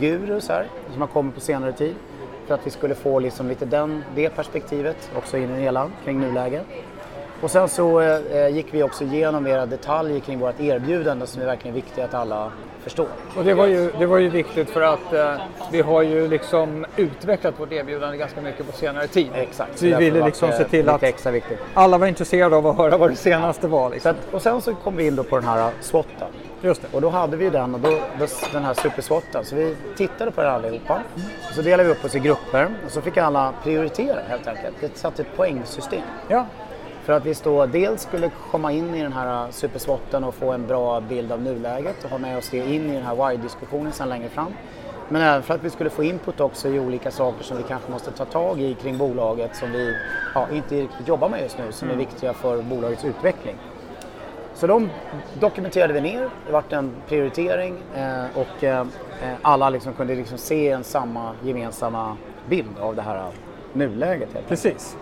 gurus 0.00 0.48
här 0.48 0.66
som 0.92 1.00
har 1.00 1.08
kommit 1.08 1.34
på 1.34 1.40
senare 1.40 1.72
tid. 1.72 1.94
För 2.46 2.54
att 2.54 2.66
vi 2.66 2.70
skulle 2.70 2.94
få 2.94 3.18
liksom 3.18 3.48
lite 3.48 3.64
den, 3.64 4.04
det 4.14 4.30
perspektivet 4.30 5.10
också 5.16 5.36
in 5.36 5.50
i 5.50 5.56
det 5.56 5.62
hela 5.62 5.90
kring 6.04 6.20
nuläget. 6.20 6.66
Och 7.40 7.50
sen 7.50 7.68
så 7.68 8.00
eh, 8.00 8.36
eh 8.36 8.48
gick 8.48 8.74
vi 8.74 8.82
också 8.82 9.04
igenom 9.04 9.44
mera 9.44 9.66
detaljer 9.66 10.20
kring 10.20 10.38
vårt 10.38 10.60
erbjudande 10.60 11.26
som 11.26 11.42
är 11.42 11.46
verkligen 11.46 11.74
viktigt 11.74 12.04
att 12.04 12.14
alla 12.14 12.52
förstår. 12.86 13.06
Och 13.36 13.44
det 13.44 13.54
var 13.54 13.66
ju, 13.66 13.90
det 13.98 14.06
var 14.06 14.18
ju 14.18 14.28
viktigt 14.28 14.70
för 14.70 14.80
att 14.80 15.12
eh, 15.12 15.34
vi 15.70 15.80
har 15.80 16.02
ju 16.02 16.28
liksom 16.28 16.86
utvecklat 16.96 17.60
vårt 17.60 17.72
erbjudande 17.72 18.16
ganska 18.16 18.40
mycket 18.40 18.66
på 18.66 18.72
senare 18.72 19.06
tid. 19.06 19.30
Exakt. 19.34 19.78
Så 19.78 19.84
vi 19.84 19.94
ville 19.94 20.24
liksom 20.24 20.50
det 20.50 20.56
se 20.56 20.64
till 20.64 20.88
att 20.88 21.02
extra 21.02 21.32
viktigt. 21.32 21.58
alla 21.74 21.98
var 21.98 22.06
intresserade 22.06 22.56
av 22.56 22.66
att 22.66 22.76
höra 22.76 22.96
vad 22.96 23.10
det 23.10 23.16
senaste 23.16 23.68
var. 23.68 23.90
Liksom. 23.90 24.10
att, 24.10 24.34
och 24.34 24.42
sen 24.42 24.60
så 24.60 24.74
kom 24.74 24.96
vi 24.96 25.06
in 25.06 25.16
då 25.16 25.24
på 25.24 25.36
den 25.36 25.44
här 25.44 25.70
SWOTen. 25.80 26.28
Just 26.62 26.82
det. 26.82 26.88
Och 26.92 27.00
då 27.00 27.08
hade 27.08 27.36
vi 27.36 27.50
den, 27.50 27.74
och 27.74 27.80
då, 27.80 27.98
den 28.52 28.64
här 28.64 28.74
superswotten. 28.74 29.44
Så 29.44 29.56
vi 29.56 29.76
tittade 29.96 30.30
på 30.30 30.40
den 30.42 30.50
allihopa. 30.50 31.02
Och 31.48 31.54
så 31.54 31.62
delade 31.62 31.84
vi 31.84 31.90
upp 31.94 32.04
oss 32.04 32.14
i 32.14 32.18
grupper 32.18 32.68
och 32.86 32.90
så 32.90 33.00
fick 33.00 33.16
alla 33.16 33.52
prioritera 33.62 34.18
helt 34.28 34.46
enkelt. 34.46 34.76
Det 34.80 34.98
satte 34.98 35.22
ett 35.22 35.36
poängsystem. 35.36 36.02
Ja, 36.28 36.46
För 37.06 37.12
att 37.12 37.26
vi 37.26 37.34
då 37.42 37.66
dels 37.66 38.02
skulle 38.02 38.30
komma 38.50 38.72
in 38.72 38.94
i 38.94 39.02
den 39.02 39.12
här 39.12 39.50
superswotten 39.50 40.24
och 40.24 40.34
få 40.34 40.52
en 40.52 40.66
bra 40.66 41.00
bild 41.00 41.32
av 41.32 41.42
nuläget 41.42 42.04
och 42.04 42.10
ha 42.10 42.18
med 42.18 42.38
oss 42.38 42.48
det 42.50 42.56
in 42.56 42.90
i 42.90 42.94
den 42.94 43.02
här 43.02 43.14
why-diskussionen 43.14 43.92
sen 43.92 44.08
längre 44.08 44.28
fram. 44.28 44.52
Men 45.08 45.22
även 45.22 45.42
för 45.42 45.54
att 45.54 45.64
vi 45.64 45.70
skulle 45.70 45.90
få 45.90 46.04
input 46.04 46.40
också 46.40 46.68
i 46.68 46.80
olika 46.80 47.10
saker 47.10 47.44
som 47.44 47.56
vi 47.56 47.62
kanske 47.62 47.90
måste 47.90 48.10
ta 48.10 48.24
tag 48.24 48.60
i 48.60 48.74
kring 48.74 48.98
bolaget 48.98 49.56
som 49.56 49.72
vi 49.72 49.96
ja, 50.34 50.46
inte 50.52 50.74
riktigt 50.74 51.08
jobbar 51.08 51.28
med 51.28 51.42
just 51.42 51.58
nu 51.58 51.72
som 51.72 51.90
är 51.90 51.94
viktiga 51.94 52.32
för 52.32 52.62
bolagets 52.62 53.04
utveckling. 53.04 53.56
Så 54.54 54.66
de 54.66 54.90
dokumenterade 55.40 55.92
vi 55.92 56.00
ner, 56.00 56.30
det 56.46 56.52
vart 56.52 56.72
en 56.72 56.92
prioritering 57.08 57.76
eh, 57.94 58.24
och 58.34 58.64
eh, 58.64 58.80
eh, 58.80 59.34
alla 59.42 59.70
liksom 59.70 59.92
kunde 59.92 60.14
liksom 60.14 60.38
se 60.38 60.70
en 60.70 60.84
samma 60.84 61.32
gemensamma 61.42 62.16
bild 62.48 62.78
av 62.80 62.96
det 62.96 63.02
här 63.02 63.30
nuläget. 63.72 64.18
Helt 64.18 64.36
enkelt. 64.36 64.48
precis. 64.48 64.96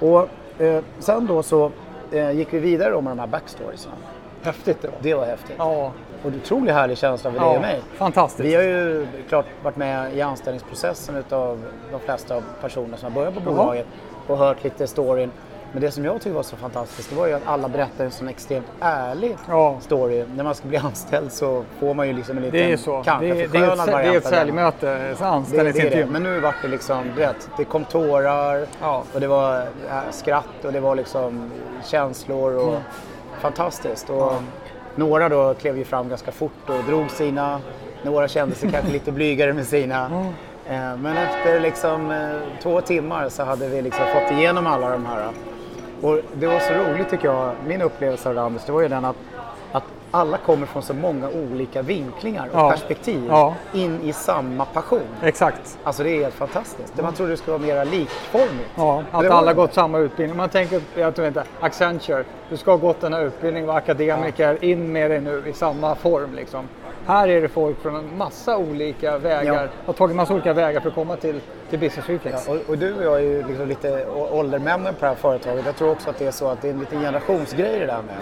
Och 0.00 0.28
eh, 0.58 0.78
sen 0.98 1.26
då 1.26 1.42
så 1.42 1.70
eh, 2.12 2.30
gick 2.30 2.52
vi 2.52 2.58
vidare 2.58 2.90
då 2.90 3.00
med 3.00 3.10
de 3.10 3.18
här 3.18 3.26
backstoriesarna. 3.26 3.96
Häftigt 4.42 4.82
det 4.82 4.88
var. 4.88 4.96
Det 5.00 5.14
var 5.14 5.26
häftigt. 5.26 5.56
Ja, 5.58 5.92
Och 6.22 6.30
en 6.30 6.40
otroligt 6.42 6.74
härlig 6.74 6.98
känsla 6.98 7.32
för 7.32 7.38
dig 7.40 7.48
och 7.48 7.60
mig. 7.60 7.80
fantastiskt. 7.94 8.48
Vi 8.48 8.54
har 8.54 8.62
ju 8.62 9.06
klart 9.28 9.46
varit 9.62 9.76
med 9.76 10.16
i 10.16 10.20
anställningsprocessen 10.20 11.16
utav 11.16 11.62
de 11.90 12.00
flesta 12.00 12.36
av 12.36 12.42
personerna 12.60 12.96
som 12.96 13.12
har 13.12 13.20
börjat 13.20 13.34
på 13.34 13.40
bolaget 13.40 13.86
och 14.26 14.38
hört 14.38 14.64
lite 14.64 14.86
storyn. 14.86 15.30
Men 15.74 15.80
det 15.80 15.90
som 15.90 16.04
jag 16.04 16.20
tycker 16.20 16.34
var 16.36 16.42
så 16.42 16.56
fantastiskt 16.56 17.10
det 17.10 17.16
var 17.16 17.26
ju 17.26 17.32
att 17.32 17.46
alla 17.46 17.68
berättade 17.68 18.04
en 18.04 18.10
sån 18.10 18.28
extremt 18.28 18.66
ärlig 18.80 19.36
Ja. 19.48 19.76
story. 19.80 20.24
När 20.36 20.44
man 20.44 20.54
ska 20.54 20.68
bli 20.68 20.76
anställd 20.78 21.32
så 21.32 21.64
får 21.80 21.94
man 21.94 22.06
ju 22.08 22.12
liksom 22.12 22.36
en 22.36 22.42
liten 22.42 22.60
Det 22.60 22.72
är 22.72 22.76
så. 22.76 22.98
Det 22.98 23.04
kanske 23.04 23.26
är, 23.26 23.34
det 23.34 23.40
är, 23.40 23.44
ett, 23.44 23.50
förskönad 23.50 23.86
det 23.86 23.90
är 23.90 23.92
variant 23.92 24.16
ett 24.16 24.26
säljmöte, 24.26 24.86
Det, 24.86 25.14
det 25.18 25.24
anställningsintervju. 25.26 26.04
det. 26.04 26.10
Men 26.10 26.22
nu 26.22 26.40
vart 26.40 26.54
det 26.62 26.68
liksom, 26.68 27.04
du 27.14 27.20
vet, 27.20 27.48
det 27.56 27.64
kom 27.64 27.84
tårar 27.84 28.66
Ja. 28.80 29.02
och 29.14 29.20
det 29.20 29.26
var 29.26 29.60
äh, 29.60 29.66
skratt 30.10 30.64
och 30.64 30.72
det 30.72 30.80
var 30.80 30.94
liksom 30.94 31.50
känslor 31.84 32.54
och 32.56 32.68
Mm. 32.68 32.80
fantastiskt. 33.40 34.10
Och 34.10 34.32
några 34.94 35.28
då 35.28 35.54
klev 35.54 35.78
ju 35.78 35.84
fram 35.84 36.08
ganska 36.08 36.32
fort 36.32 36.68
och 36.68 36.84
drog 36.86 37.10
sina. 37.10 37.60
Några 38.02 38.28
kände 38.28 38.54
sig 38.54 38.70
kanske 38.70 38.92
lite 38.92 39.12
blygare 39.12 39.52
med 39.52 39.66
sina. 39.66 40.04
Eh, 40.68 40.96
Men 40.96 41.16
efter 41.16 41.60
liksom 41.60 42.10
eh, 42.10 42.28
två 42.62 42.80
timmar 42.80 43.28
så 43.28 43.42
hade 43.44 43.68
vi 43.68 43.82
liksom 43.82 44.04
fått 44.06 44.38
igenom 44.38 44.66
alla 44.66 44.90
de 44.90 45.06
här. 45.06 45.26
Och 46.04 46.18
det 46.34 46.46
var 46.46 46.58
så 46.60 46.72
roligt 46.74 47.10
tycker 47.10 47.28
jag, 47.28 47.52
min 47.66 47.82
upplevelse 47.82 48.28
av 48.28 48.34
det 48.34 48.42
Anders, 48.42 48.64
det 48.64 48.72
var 48.72 48.80
ju 48.80 48.88
den 48.88 49.04
att, 49.04 49.16
att 49.72 49.84
alla 50.10 50.36
kommer 50.36 50.66
från 50.66 50.82
så 50.82 50.94
många 50.94 51.28
olika 51.28 51.82
vinklingar 51.82 52.48
och 52.52 52.58
Ja. 52.58 52.70
perspektiv 52.70 53.24
Ja. 53.28 53.54
in 53.72 54.00
i 54.02 54.12
samma 54.12 54.64
passion. 54.64 55.00
Exakt. 55.22 55.78
Alltså 55.84 56.02
det 56.02 56.10
är 56.10 56.20
helt 56.22 56.34
fantastiskt. 56.34 56.92
Det 56.96 57.02
Man 57.02 57.12
trodde 57.12 57.30
det 57.32 57.36
skulle 57.36 57.56
vara 57.58 57.66
mer 57.66 57.84
likformigt. 57.84 58.70
Ja, 58.76 59.02
att 59.10 59.30
alla 59.30 59.46
det. 59.50 59.54
gått 59.54 59.74
samma 59.74 59.98
utbildning. 59.98 60.36
Man 60.36 60.48
tänker, 60.48 60.80
jag 60.94 61.14
tror 61.14 61.26
inte, 61.28 61.44
Accenture, 61.60 62.24
du 62.50 62.56
ska 62.56 62.70
ha 62.70 62.78
gått 62.78 63.00
den 63.00 63.12
här 63.12 63.22
utbildningen, 63.24 63.66
vara 63.66 63.78
akademiker, 63.78 64.64
in 64.64 64.92
med 64.92 65.10
dig 65.10 65.20
nu 65.20 65.42
i 65.46 65.52
samma 65.52 65.94
form 65.94 66.34
liksom. 66.34 66.68
Här 67.06 67.28
är 67.28 67.40
det 67.42 67.48
folk 67.48 67.82
från 67.82 67.96
en 67.96 68.16
massa 68.18 68.58
olika 68.58 69.18
vägar, 69.18 69.54
Ja. 69.62 69.68
har 69.86 69.92
tagit 69.92 70.16
massa 70.16 70.34
olika 70.34 70.52
vägar 70.52 70.80
för 70.80 70.88
att 70.88 70.94
komma 70.94 71.16
till, 71.16 71.40
till 71.70 71.78
Business 71.78 72.08
Reflex. 72.08 72.44
Ja, 72.48 72.54
och, 72.54 72.70
och 72.70 72.78
du 72.78 72.94
och 72.94 73.04
jag 73.04 73.14
är 73.14 73.20
ju 73.20 73.46
liksom 73.48 73.68
lite 73.68 74.06
åldermännen 74.30 74.94
på 74.94 75.00
det 75.00 75.06
här 75.06 75.14
företaget. 75.14 75.66
Jag 75.66 75.76
tror 75.76 75.90
också 75.90 76.10
att 76.10 76.18
det 76.18 76.26
är 76.26 76.30
så 76.30 76.48
att 76.48 76.62
det 76.62 76.68
är 76.68 76.72
en 76.72 76.80
liten 76.80 77.00
generationsgrej 77.00 77.78
det 77.78 77.86
där 77.86 78.02
med. 78.02 78.16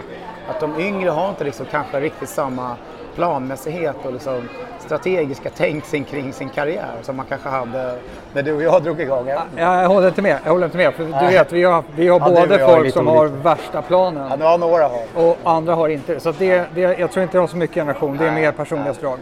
Att 0.49 0.61
de 0.61 0.81
yngre 0.81 1.11
har 1.11 1.29
inte 1.29 1.45
liksom 1.45 1.67
kanske 1.71 2.01
riktigt 2.01 2.29
samma 2.29 2.77
planmässighet 3.15 3.97
och 4.05 4.13
liksom 4.13 4.49
strategiska 4.79 5.51
tänk 5.57 5.85
sin, 5.85 6.05
kring 6.05 6.33
sin 6.33 6.49
karriär 6.49 6.95
som 7.03 7.17
man 7.17 7.27
kanske 7.29 7.49
hade 7.49 7.99
när 8.33 8.43
du 8.43 8.53
och 8.53 8.63
jag 8.63 8.83
drog 8.83 9.01
igång. 9.01 9.29
Ja, 9.29 9.83
Jag 9.83 9.89
håller 9.89 10.09
inte 10.09 10.23
med, 10.23 10.39
jag 10.45 10.53
håller 10.53 10.65
inte 10.65 10.77
med. 10.77 10.95
För 10.95 11.05
du 11.05 11.27
vet, 11.27 11.53
vi 11.53 11.65
har, 11.65 11.85
vi 11.97 12.09
har 12.09 12.21
Ja, 12.21 12.29
både 12.41 12.55
är 12.55 12.67
folk 12.67 12.93
som 12.93 13.07
har 13.07 13.27
värsta 13.27 13.83
planen 13.83 14.39
nu 14.39 14.45
har 14.45 14.59
några 14.59 14.89
har. 14.89 15.29
och 15.29 15.39
andra 15.45 15.75
har 15.75 15.89
inte 15.89 16.15
det. 16.15 16.21
Så 16.21 16.33
det, 16.33 16.65
det, 16.75 16.81
jag 16.81 17.13
tror 17.13 17.23
inte 17.23 17.37
det 17.37 17.41
har 17.41 17.47
så 17.47 17.57
mycket 17.57 17.75
generation, 17.75 18.17
det 18.17 18.27
är 18.27 18.33
mer 18.33 18.53
personlighetsdrag. 18.53 19.19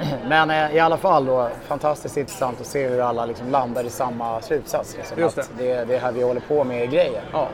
Men 0.28 0.50
eh, 0.50 0.76
i 0.76 0.80
alla 0.80 0.96
fall 0.96 1.26
då, 1.26 1.48
fantastiskt 1.66 2.16
intressant 2.16 2.60
att 2.60 2.66
se 2.66 2.88
hur 2.88 3.00
alla 3.00 3.26
liksom 3.26 3.50
landar 3.50 3.84
i 3.84 3.90
samma 3.90 4.40
slutsats. 4.40 4.96
Liksom, 4.96 5.18
Just 5.18 5.50
det. 5.58 5.72
är 5.72 5.86
det 5.86 5.98
här 5.98 6.12
vi 6.12 6.22
håller 6.22 6.40
på 6.40 6.64
med 6.64 6.90
grejer. 6.90 7.22
Ja. 7.32 7.48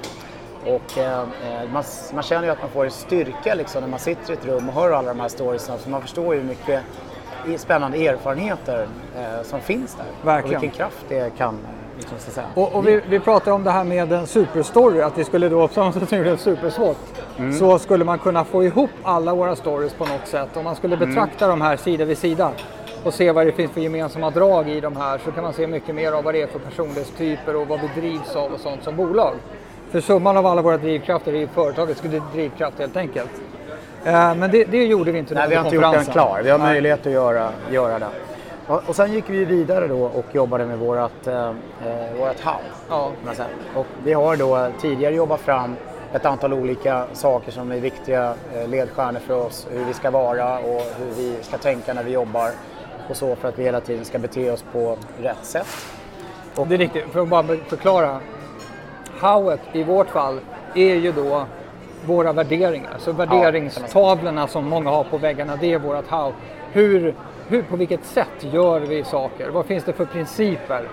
Och 0.66 0.98
eh, 0.98 1.20
eh, 1.20 1.70
man, 1.72 1.84
man 2.14 2.22
känner 2.22 2.44
ju 2.44 2.50
att 2.50 2.60
man 2.60 2.70
får 2.70 2.84
en 2.84 2.90
styrka 2.90 3.54
liksom, 3.54 3.80
när 3.80 3.88
man 3.88 3.98
sitter 3.98 4.30
i 4.30 4.32
ett 4.32 4.46
rum 4.46 4.68
och 4.68 4.74
hör 4.74 4.90
alla 4.90 5.08
de 5.08 5.20
här 5.20 5.28
storiesna. 5.28 5.76
För 5.76 5.90
man 5.90 6.02
förstår 6.02 6.34
ju 6.34 6.40
hur 6.40 6.48
mycket 6.48 6.82
spännande 7.56 8.06
erfarenheter 8.06 8.88
eh, 9.16 9.42
som 9.42 9.60
finns 9.60 9.94
där. 9.94 10.06
Verkligen. 10.24 10.56
Och 10.56 10.62
vilken 10.62 10.78
kraft 10.78 11.04
det 11.08 11.36
kan 11.38 11.58
liksom, 11.98 12.18
så 12.18 12.30
säga. 12.30 12.46
Och, 12.54 12.74
och 12.74 12.86
vi, 12.86 13.00
vi 13.08 13.20
pratade 13.20 13.52
om 13.52 13.64
det 13.64 13.70
här 13.70 13.84
med 13.84 14.12
en 14.12 14.26
superstory, 14.26 15.00
att 15.00 15.18
vi 15.18 15.24
skulle 15.24 15.48
då, 15.48 15.68
som 15.74 15.92
vi 16.10 16.16
gjorde 16.16 16.30
en 16.30 16.38
superswot, 16.38 16.98
så 17.58 17.78
skulle 17.78 18.04
man 18.04 18.18
kunna 18.18 18.44
få 18.44 18.64
ihop 18.64 18.90
alla 19.02 19.34
våra 19.34 19.56
stories 19.56 19.94
på 19.94 20.04
något 20.04 20.26
sätt. 20.26 20.56
Om 20.56 20.64
man 20.64 20.76
skulle 20.76 20.96
betrakta 20.96 21.48
de 21.48 21.60
här 21.60 21.76
sida 21.76 22.04
vid 22.04 22.18
sida 22.18 22.52
och 23.04 23.14
se 23.14 23.32
vad 23.32 23.46
det 23.46 23.52
finns 23.52 23.70
för 23.70 23.80
gemensamma 23.80 24.30
drag 24.30 24.68
i 24.68 24.80
de 24.80 24.96
här 24.96 25.18
så 25.24 25.32
kan 25.32 25.44
man 25.44 25.52
se 25.52 25.66
mycket 25.66 25.94
mer 25.94 26.12
av 26.12 26.24
vad 26.24 26.34
det 26.34 26.42
är 26.42 26.46
för 26.46 26.58
personlighetstyper 26.58 27.56
och 27.56 27.68
vad 27.68 27.80
vi 27.80 28.00
drivs 28.00 28.36
av 28.36 28.52
och 28.52 28.60
sånt 28.60 28.84
som 28.84 28.96
bolag. 28.96 29.34
För 29.96 30.00
summan 30.00 30.36
av 30.36 30.46
alla 30.46 30.62
våra 30.62 30.76
drivkrafter 30.76 31.34
i 31.34 31.46
företaget 31.46 31.98
skulle 31.98 32.10
bli 32.10 32.22
drivkraft 32.32 32.78
helt 32.78 32.96
enkelt. 32.96 33.30
Eh, 34.04 34.34
Men 34.34 34.50
det, 34.50 34.64
det 34.64 34.84
gjorde 34.84 35.12
vi 35.12 35.18
inte 35.18 35.34
Nej, 35.34 35.48
vi 35.48 35.56
under 35.56 35.56
har 35.56 35.64
inte 35.64 35.74
gjort 35.74 35.82
den 35.82 35.92
konferensen. 35.92 36.12
klar. 36.12 36.40
Vi 36.44 36.50
har 36.50 36.58
Nej. 36.58 36.66
möjlighet 36.66 37.06
att 37.06 37.12
göra, 37.12 37.50
göra 37.70 37.98
den. 37.98 38.08
Och, 38.66 38.82
och 38.88 38.96
sen 38.96 39.12
gick 39.12 39.24
vi 39.30 39.44
vidare 39.44 39.86
då 39.86 40.04
och 40.04 40.24
jobbade 40.32 40.66
med 40.66 40.78
vårt, 40.78 41.26
eh, 41.26 41.48
eh, 41.48 41.52
vårt 42.18 42.40
hub. 42.40 42.54
Ja. 42.88 43.10
Och 43.74 43.86
vi 44.04 44.12
har 44.12 44.36
då 44.36 44.68
tidigare 44.80 45.14
jobbat 45.14 45.40
fram 45.40 45.76
ett 46.12 46.26
antal 46.26 46.52
olika 46.52 47.04
saker 47.12 47.52
som 47.52 47.72
är 47.72 47.80
viktiga 47.80 48.34
eh, 48.54 48.68
ledstjärnor 48.68 49.20
för 49.20 49.46
oss. 49.46 49.66
Hur 49.70 49.84
vi 49.84 49.92
ska 49.94 50.10
vara 50.10 50.58
och 50.58 50.82
hur 50.98 51.14
vi 51.16 51.36
ska 51.42 51.58
tänka 51.58 51.94
när 51.94 52.02
vi 52.02 52.12
jobbar. 52.12 52.50
Och 53.10 53.16
så 53.16 53.36
för 53.36 53.48
att 53.48 53.58
vi 53.58 53.62
hela 53.64 53.80
tiden 53.80 54.04
ska 54.04 54.18
bete 54.18 54.50
oss 54.50 54.64
på 54.72 54.96
rätt 55.22 55.44
sätt. 55.44 55.66
Det 56.68 56.74
är 56.74 56.78
riktigt, 56.78 57.04
för 57.12 57.20
att 57.20 57.28
bara 57.28 57.46
förklara. 57.68 58.20
Howet 59.20 59.60
i 59.72 59.82
vårt 59.82 60.08
fall 60.08 60.40
är 60.74 60.94
ju 60.94 61.12
då 61.12 61.46
våra 62.06 62.32
värderingar. 62.32 62.96
Så 62.98 63.12
värderingstavlorna 63.12 64.46
som 64.46 64.68
många 64.68 64.90
har 64.90 65.04
på 65.04 65.18
väggarna, 65.18 65.56
det 65.56 65.72
är 65.72 65.78
vårt 65.78 66.08
how. 66.08 66.32
Hur, 66.72 67.14
hur, 67.48 67.62
på 67.62 67.76
vilket 67.76 68.04
sätt 68.04 68.44
gör 68.52 68.80
vi 68.80 69.04
saker? 69.04 69.48
Vad 69.48 69.66
finns 69.66 69.84
det 69.84 69.92
för 69.92 70.04
principer 70.04 70.88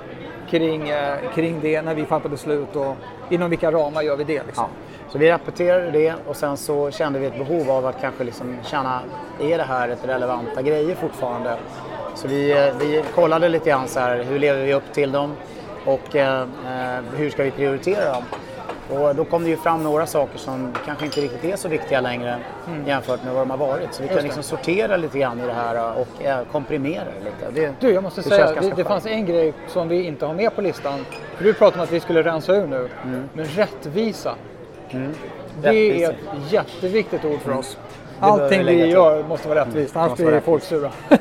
kring, 0.50 0.90
eh, 0.90 1.18
kring 1.36 1.60
det 1.62 1.82
när 1.82 1.96
vi 1.96 2.06
fattar 2.06 2.30
beslut 2.30 2.76
och 2.76 2.96
inom 3.30 3.50
vilka 3.50 3.72
ramar 3.72 4.02
gör 4.02 4.16
vi 4.16 4.24
det? 4.24 4.44
Liksom? 4.46 4.66
Ja. 4.74 5.12
Så 5.12 5.18
vi 5.18 5.32
repeterade 5.32 5.92
det 5.92 6.16
och 6.28 6.36
sen 6.36 6.58
så 6.58 6.92
kände 6.92 7.20
vi 7.20 7.26
ett 7.26 7.38
behov 7.38 7.72
av 7.72 7.86
att 7.86 8.02
kanske 8.02 8.24
liksom 8.24 8.58
känna, 8.64 9.00
är 9.40 9.58
det 9.58 9.64
här 9.64 9.90
ett 9.90 10.06
relevanta 10.08 10.62
grejer 10.62 10.96
fortfarande? 10.96 11.58
Så 12.16 12.28
vi, 12.28 12.52
eh, 12.52 12.74
vi 12.80 13.04
kollade 13.16 13.50
lite 13.50 13.70
grann 13.70 13.88
så 13.88 14.00
här, 14.00 14.24
hur 14.24 14.40
lever 14.40 14.66
vi 14.66 14.74
upp 14.74 14.94
till 14.94 15.12
dem 15.12 15.36
och 15.86 16.16
eh, 16.16 16.42
eh, 16.42 17.04
hur 17.16 17.30
ska 17.30 17.44
vi 17.44 17.52
prioritera 17.52 18.14
dem? 18.14 18.24
Och 18.90 19.16
då 19.16 19.26
kom 19.26 19.44
det 19.44 19.50
ju 19.50 19.58
fram 19.58 19.84
några 19.84 20.06
saker 20.06 20.38
som 20.38 20.74
kanske 20.86 21.06
inte 21.06 21.22
riktigt 21.22 21.44
är 21.44 21.56
så 21.56 21.68
viktiga 21.68 22.02
längre 22.02 22.38
jämfört 22.86 23.24
med 23.24 23.34
vad 23.34 23.42
de 23.42 23.50
har 23.50 23.58
varit. 23.58 23.94
Så 23.94 24.02
vi 24.02 24.08
kan 24.08 24.18
det. 24.18 24.24
liksom 24.24 24.44
sortera 24.44 24.98
lite 24.98 25.20
grann 25.20 25.40
i 25.40 25.46
det 25.46 25.54
här 25.54 25.76
eh, 25.76 25.98
och 26.02 26.24
eh, 26.24 26.40
komprimera 26.52 27.04
det 27.06 27.26
lite. 27.26 27.62
Det, 27.62 27.74
Du, 27.80 27.94
jag 27.94 28.04
måste 28.04 28.22
det 28.22 28.30
säga, 28.30 28.62
det, 28.62 28.74
det 28.76 28.84
fanns 28.84 29.06
en 29.06 29.26
grej 29.26 29.54
som 29.68 29.88
vi 29.88 30.04
inte 30.04 30.26
har 30.26 30.34
med 30.34 30.56
på 30.56 30.62
listan. 30.62 31.06
För 31.38 31.44
du 31.44 31.54
pratade 31.54 31.80
om 31.80 31.84
att 31.84 31.92
vi 31.92 32.00
skulle 32.00 32.24
rensa 32.24 32.54
ur 32.56 32.68
nu. 32.68 32.90
Mm. 33.04 33.30
Men 33.34 33.46
rättvisa. 33.46 34.36
Det 34.92 35.70
Rättvisa. 35.70 36.06
är 36.06 36.12
ett 36.12 36.52
jätteviktigt 36.52 37.26
ord 37.26 37.40
för 37.40 37.58
oss. 37.58 37.78
Allting 38.20 38.66
vi 38.66 38.86
gör 38.86 39.24
måste 39.24 39.48
vara 39.48 39.66
rättvist, 39.66 39.96
annars 39.96 40.10
måste 40.10 40.26
blir 40.26 40.40
folk 40.40 40.64
sura. 40.64 40.92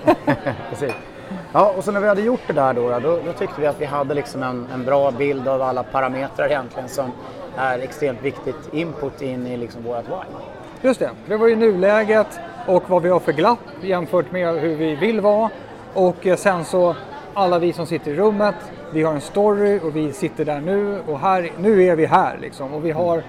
Ja, 1.55 1.75
och 1.77 1.85
så 1.85 1.93
när 1.93 2.01
vi 2.01 2.09
hade 2.09 2.23
gjort 2.23 2.41
det 2.47 2.53
där 2.53 2.75
då, 2.75 2.99
då, 3.01 3.19
då 3.27 3.33
tyckte 3.33 3.61
vi 3.61 3.67
att 3.67 3.81
vi 3.81 3.85
hade 3.85 4.15
liksom 4.15 4.43
en, 4.43 4.67
en 4.75 4.85
bra 4.85 5.11
bild 5.11 5.49
av 5.49 5.63
alla 5.63 5.83
parametrar 5.83 6.47
egentligen 6.47 6.89
som 6.89 7.13
är 7.57 7.79
extremt 7.79 8.23
viktigt 8.23 8.57
input 8.73 9.23
in 9.23 9.47
i 9.47 9.57
liksom 9.57 9.83
vårt 9.83 10.09
why. 10.09 10.37
Just 10.83 11.01
det, 11.01 11.11
det 11.27 11.37
var 11.37 11.49
ju 11.49 11.57
nuläget 11.57 12.27
och 12.67 12.91
vad 12.91 13.03
vi 13.03 13.09
har 13.09 13.21
för 13.21 13.33
glapp 13.33 13.59
jämfört 13.83 14.33
med 14.33 14.55
hur 14.55 14.77
vi 14.77 14.95
vill 14.95 15.21
vara. 15.21 15.51
Och 15.95 16.27
eh, 16.27 16.37
sen 16.37 16.65
så 16.65 16.97
alla 17.35 17.59
vi 17.59 17.73
som 17.73 17.87
sitter 17.87 18.11
i 18.11 18.15
rummet, 18.15 18.55
vi 18.93 19.03
har 19.03 19.15
en 19.15 19.21
story 19.21 19.81
och 19.83 19.97
vi 19.97 20.13
sitter 20.13 20.45
där 20.45 20.61
nu 20.61 21.01
och 21.07 21.19
här, 21.19 21.51
nu 21.59 21.85
är 21.85 21.97
vi 21.97 22.07
här 22.07 22.39
liksom. 22.41 22.75
Och 22.75 22.85
vi 22.85 22.91
har, 22.91 23.23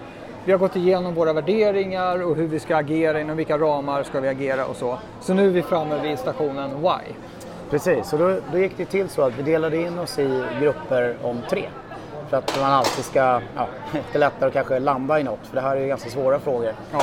vi 0.46 0.52
har 0.52 0.60
gått 0.60 0.76
igenom 0.76 1.14
våra 1.14 1.34
värderingar 1.34 2.24
och 2.24 2.36
hur 2.36 2.48
vi 2.48 2.60
ska 2.60 2.76
agera, 2.76 3.22
inom 3.22 3.38
vilka 3.38 3.58
ramar 3.58 4.04
ska 4.04 4.20
vi 4.20 4.28
agera 4.28 4.66
och 4.66 4.76
så. 4.76 4.98
Så 5.22 5.34
nu 5.34 5.46
är 5.46 5.52
vi 5.52 5.62
framme 5.62 6.00
vid 6.02 6.20
stationen 6.20 6.82
Why. 6.82 7.14
Precis, 7.74 8.14
och 8.14 8.20
då, 8.20 8.36
då 8.52 8.58
gick 8.58 8.78
det 8.78 8.86
till 8.86 9.10
så 9.10 9.22
att 9.22 9.34
vi 9.38 9.44
delade 9.44 9.78
in 9.78 10.00
oss 10.00 10.20
i 10.20 10.44
grupper 10.62 11.16
om 11.24 11.42
tre. 11.50 11.70
För 12.30 12.38
att 12.38 12.60
man 12.62 12.72
alltid 12.72 13.06
ska, 13.06 13.20
ja, 13.56 13.68
det 13.92 14.16
är 14.16 14.20
lättare 14.20 14.48
att 14.48 14.54
kanske 14.54 14.80
landa 14.80 15.20
i 15.20 15.24
något, 15.24 15.48
för 15.48 15.56
det 15.56 15.62
här 15.62 15.76
är 15.76 15.82
ju 15.82 15.88
ganska 15.88 16.10
svåra 16.10 16.40
frågor. 16.40 16.74
Ja. 16.92 17.02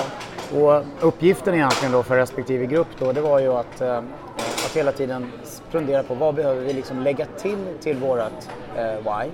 Och 0.61 0.85
uppgiften 1.01 1.55
egentligen 1.55 1.93
då 1.93 2.03
för 2.03 2.17
respektive 2.17 2.67
grupp 2.67 2.87
då, 2.99 3.13
det 3.13 3.21
var 3.21 3.39
ju 3.39 3.53
att, 3.53 3.81
eh, 3.81 3.99
att 4.37 4.77
hela 4.77 4.93
tiden 4.93 5.33
fundera 5.71 6.03
på 6.03 6.15
vad 6.15 6.35
behöver 6.35 6.61
vi 6.61 6.73
liksom 6.73 7.03
lägga 7.03 7.27
till 7.27 7.67
till 7.81 7.97
vårat 7.97 8.51
eh, 8.77 8.85
why 8.85 9.31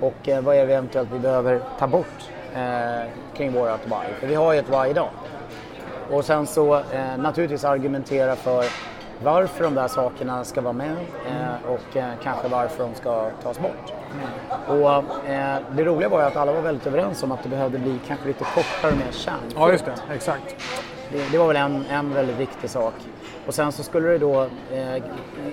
och 0.00 0.28
eh, 0.28 0.40
vad 0.40 0.56
är 0.56 0.66
det 0.66 0.72
eventuellt 0.72 1.08
vi 1.12 1.18
behöver 1.18 1.60
ta 1.78 1.86
bort 1.86 2.30
eh, 2.54 3.08
kring 3.36 3.52
vårat 3.52 3.80
why. 3.84 4.14
För 4.20 4.26
vi 4.26 4.34
har 4.34 4.52
ju 4.52 4.58
ett 4.58 4.68
why 4.68 4.90
idag. 4.90 5.10
Och 6.10 6.24
sen 6.24 6.46
så 6.46 6.74
eh, 6.74 7.16
naturligtvis 7.18 7.64
argumentera 7.64 8.36
för 8.36 8.64
varför 9.22 9.64
de 9.64 9.74
där 9.74 9.88
sakerna 9.88 10.44
ska 10.44 10.60
vara 10.60 10.72
med 10.72 10.96
eh, 11.26 11.70
och 11.70 11.96
eh, 11.96 12.10
kanske 12.22 12.48
varför 12.48 12.84
de 12.84 12.94
ska 12.94 13.30
tas 13.42 13.58
bort. 13.60 13.92
Och 14.66 15.28
eh, 15.30 15.58
det 15.72 15.84
roliga 15.84 16.08
var 16.08 16.20
ju 16.20 16.26
att 16.26 16.36
alla 16.36 16.52
var 16.52 16.60
väldigt 16.60 16.86
överens 16.86 17.22
om 17.22 17.32
att 17.32 17.42
det 17.42 17.48
behövde 17.48 17.78
bli 17.78 18.00
kanske 18.06 18.26
lite 18.28 18.44
kortare 18.44 18.92
och 18.92 18.98
mer 18.98 19.12
kärnfullt. 19.12 19.54
ja, 19.56 19.72
just 19.72 19.84
det. 19.84 19.94
Exakt. 20.14 20.56
Det, 21.12 21.32
det 21.32 21.38
var 21.38 21.46
väl 21.46 21.56
en, 21.56 21.84
en 21.90 22.14
väldigt 22.14 22.36
viktig 22.36 22.70
sak. 22.70 22.94
Och 23.46 23.54
sen 23.54 23.72
så 23.72 23.82
skulle 23.82 24.08
det 24.08 24.18
då 24.18 24.42
eh, 24.72 25.02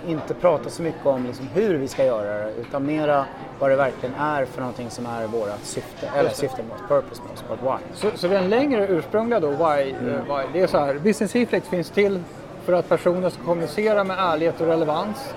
inte 0.07 0.33
prata 0.33 0.69
så 0.69 0.81
mycket 0.81 1.05
om 1.05 1.25
liksom 1.25 1.47
hur 1.53 1.77
vi 1.77 1.87
ska 1.87 2.05
göra 2.05 2.45
det 2.45 2.51
utan 2.51 2.85
mera 2.85 3.25
vad 3.59 3.69
det 3.69 3.75
verkligen 3.75 4.15
är 4.15 4.45
för 4.45 4.61
någonting 4.61 4.89
som 4.89 5.05
är 5.05 5.27
vårt 5.27 5.63
syfte, 5.63 6.09
eller 6.15 6.29
syfte 6.29 6.63
med 6.63 6.71
oss, 6.71 6.81
purpose 6.87 7.21
med 7.23 7.31
oss, 7.33 7.43
vårt 7.49 7.61
why. 7.61 7.85
Så, 7.93 8.17
så 8.17 8.27
den 8.27 8.49
längre 8.49 8.87
ursprungliga 8.87 9.39
då, 9.39 9.49
why, 9.49 9.91
eh, 9.91 9.97
why, 9.99 10.43
det 10.53 10.61
är 10.61 10.67
så 10.67 10.77
här, 10.77 10.93
Business 10.93 11.35
Reflex 11.35 11.67
finns 11.67 11.89
till 11.89 12.19
för 12.65 12.73
att 12.73 12.89
personer 12.89 13.29
ska 13.29 13.43
kommunicera 13.43 14.03
med 14.03 14.17
ärlighet 14.19 14.61
och 14.61 14.67
relevans 14.67 15.33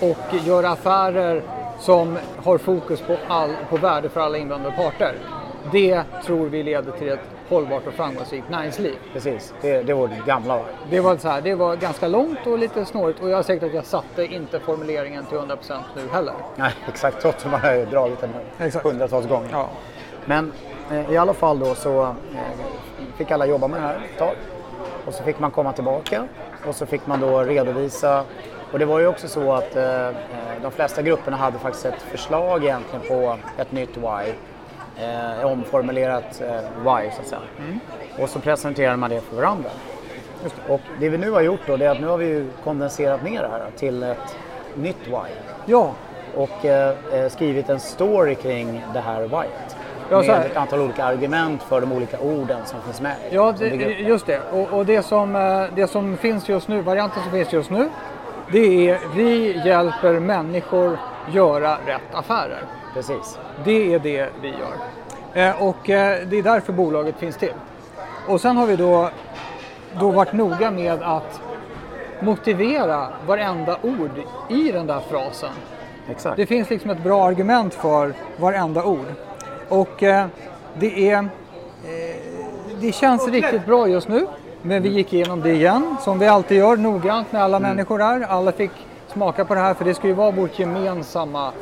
och 0.00 0.34
göra 0.46 0.70
affärer 0.70 1.42
som 1.78 2.18
har 2.44 2.58
fokus 2.58 3.00
på, 3.00 3.16
all, 3.28 3.50
på 3.70 3.76
värde 3.76 4.08
för 4.08 4.20
alla 4.20 4.38
inblandade 4.38 4.76
parter. 4.76 5.14
Det 5.72 6.02
tror 6.24 6.46
vi 6.46 6.62
leder 6.62 6.92
till 6.92 7.08
ett 7.08 7.20
hållbart 7.48 7.86
och 7.86 7.92
framgångsrikt 7.92 8.50
näringsliv. 8.50 8.94
Precis, 9.12 9.54
det, 9.60 9.82
det 9.82 9.92
är 9.92 9.96
vårt 9.96 10.26
gamla. 10.26 10.60
Det 10.90 11.00
var, 11.00 11.16
så 11.16 11.28
här, 11.28 11.40
det 11.40 11.54
var 11.54 11.76
ganska 11.76 12.08
långt 12.08 12.46
och 12.46 12.58
lite 12.58 12.84
snårigt 12.84 13.20
och 13.20 13.30
jag 13.30 13.38
är 13.38 13.42
säker 13.42 13.66
att 13.66 13.74
jag 13.74 13.84
satte 13.84 14.24
inte 14.24 14.60
formuleringen 14.60 15.24
till 15.24 15.38
100% 15.38 15.56
nu 15.96 16.08
heller. 16.12 16.34
Nej, 16.56 16.72
exakt, 16.88 17.22
trots 17.22 17.44
att 17.44 17.50
man 17.50 17.60
har 17.60 17.86
dragit 17.90 18.20
den 18.20 18.30
Exakt. 18.58 18.86
hundratals 18.86 19.26
gånger. 19.26 19.48
Ja. 19.52 19.68
Men 20.24 20.52
eh, 20.90 21.12
i 21.12 21.16
alla 21.16 21.34
fall 21.34 21.58
då 21.58 21.74
så 21.74 22.02
eh, 22.02 22.10
fick 23.16 23.30
alla 23.30 23.46
jobba 23.46 23.68
med 23.68 23.80
det 23.80 23.86
här 23.86 23.94
ett 23.94 24.18
tag. 24.18 24.34
Och 25.08 25.14
så 25.14 25.22
fick 25.22 25.38
man 25.38 25.50
komma 25.50 25.72
tillbaka 25.72 26.24
och 26.66 26.74
så 26.74 26.86
fick 26.86 27.06
man 27.06 27.20
då 27.20 27.42
redovisa. 27.42 28.24
Och 28.72 28.78
det 28.78 28.84
var 28.84 28.98
ju 28.98 29.06
också 29.06 29.28
så 29.28 29.52
att 29.52 29.76
eh, 29.76 30.10
de 30.62 30.70
flesta 30.70 31.02
grupperna 31.02 31.36
hade 31.36 31.58
faktiskt 31.58 31.86
ett 31.86 32.02
förslag 32.02 32.64
egentligen 32.64 33.06
på 33.08 33.36
ett 33.58 33.72
nytt 33.72 33.96
why. 33.96 34.32
Eh, 35.04 35.46
omformulerat 35.46 36.40
eh, 36.40 36.60
why 36.60 37.10
så 37.10 37.20
att 37.20 37.26
säga. 37.26 37.40
Mm. 37.58 37.80
Och 38.18 38.28
så 38.28 38.40
presenterade 38.40 38.96
man 38.96 39.10
det 39.10 39.20
för 39.20 39.36
varandra. 39.36 39.70
Det. 40.42 40.72
Och 40.72 40.80
det 41.00 41.08
vi 41.08 41.18
nu 41.18 41.30
har 41.30 41.40
gjort 41.40 41.60
då 41.66 41.76
det 41.76 41.86
är 41.86 41.90
att 41.90 42.00
nu 42.00 42.06
har 42.06 42.18
vi 42.18 42.26
ju 42.26 42.50
kondenserat 42.64 43.22
ner 43.22 43.42
det 43.42 43.48
här 43.48 43.70
till 43.76 44.02
ett 44.02 44.36
nytt 44.74 45.06
why. 45.06 45.32
Ja. 45.66 45.92
Och 46.34 46.64
eh, 46.64 46.94
eh 47.12 47.28
skrivit 47.28 47.68
en 47.68 47.80
story 47.80 48.34
kring 48.34 48.82
det 48.92 49.00
här 49.00 49.22
whyet. 49.22 49.76
Ja, 50.10 50.22
med 50.22 50.46
ett 50.46 50.56
antal 50.56 50.80
olika 50.80 51.04
argument 51.04 51.62
för 51.62 51.80
de 51.80 51.92
olika 51.92 52.20
orden 52.20 52.60
som 52.64 52.82
finns 52.82 53.00
med. 53.00 53.16
Ja, 53.30 53.54
det, 53.58 53.66
just 53.84 54.26
det. 54.26 54.40
Och, 54.52 54.72
och, 54.72 54.86
det, 54.86 55.02
som, 55.02 55.36
eh, 55.36 55.64
det 55.74 55.86
som 55.86 56.16
finns 56.16 56.48
just 56.48 56.68
nu, 56.68 56.80
varianten 56.80 57.22
som 57.22 57.32
finns 57.32 57.52
just 57.52 57.70
nu, 57.70 57.88
det 58.52 58.90
är 58.90 58.98
vi 59.14 59.60
hjälper 59.64 60.20
människor 60.20 60.98
göra 61.32 61.78
rätt 61.86 62.14
affärer. 62.14 62.62
Precis. 62.94 63.38
Det 63.64 63.94
är 63.94 63.98
det 63.98 64.28
vi 64.42 64.48
gör. 64.48 64.74
Eh, 65.34 65.62
och 65.62 65.90
eh, 65.90 66.26
det 66.26 66.38
är 66.38 66.42
därför 66.42 66.72
bolaget 66.72 67.16
finns 67.18 67.36
till. 67.36 67.54
Och 68.28 68.40
sen 68.40 68.56
har 68.56 68.66
vi 68.66 68.76
då, 68.76 69.10
då 70.00 70.10
varit 70.10 70.32
noga 70.32 70.70
med 70.70 71.02
att 71.02 71.40
motivera 72.20 73.08
varenda 73.26 73.78
ord 73.82 74.22
i 74.48 74.72
den 74.72 74.86
där 74.86 75.00
frasen. 75.10 75.50
Exakt. 76.10 76.36
Det 76.36 76.46
finns 76.46 76.70
liksom 76.70 76.90
ett 76.90 77.02
bra 77.02 77.24
argument 77.24 77.74
för 77.74 78.14
varenda 78.36 78.84
ord. 78.84 79.06
Och 79.68 80.02
eh, 80.02 80.26
det 80.78 81.10
är... 81.10 81.28
det 82.80 82.92
känns 82.92 83.28
riktigt 83.28 83.66
bra 83.66 83.88
just 83.88 84.08
nu. 84.08 84.26
Men 84.62 84.82
vi 84.82 84.88
gick 84.88 85.12
igenom 85.12 85.40
det 85.40 85.52
igen, 85.52 85.96
som 86.00 86.18
vi 86.18 86.26
alltid 86.26 86.58
gör, 86.58 86.76
noggrant 86.76 87.32
med 87.32 87.42
alla 87.42 87.56
mm. 87.56 87.70
människor 87.70 87.98
där. 87.98 88.20
Alla 88.20 88.52
fick 88.52 88.70
smaka 89.12 89.44
på 89.44 89.54
det 89.54 89.60
här, 89.60 89.74
för 89.74 89.84
det 89.84 89.94
ska 89.94 90.06
ju 90.06 90.12
vara 90.12 90.30
vårt 90.30 90.58
gemensamma 90.58 91.52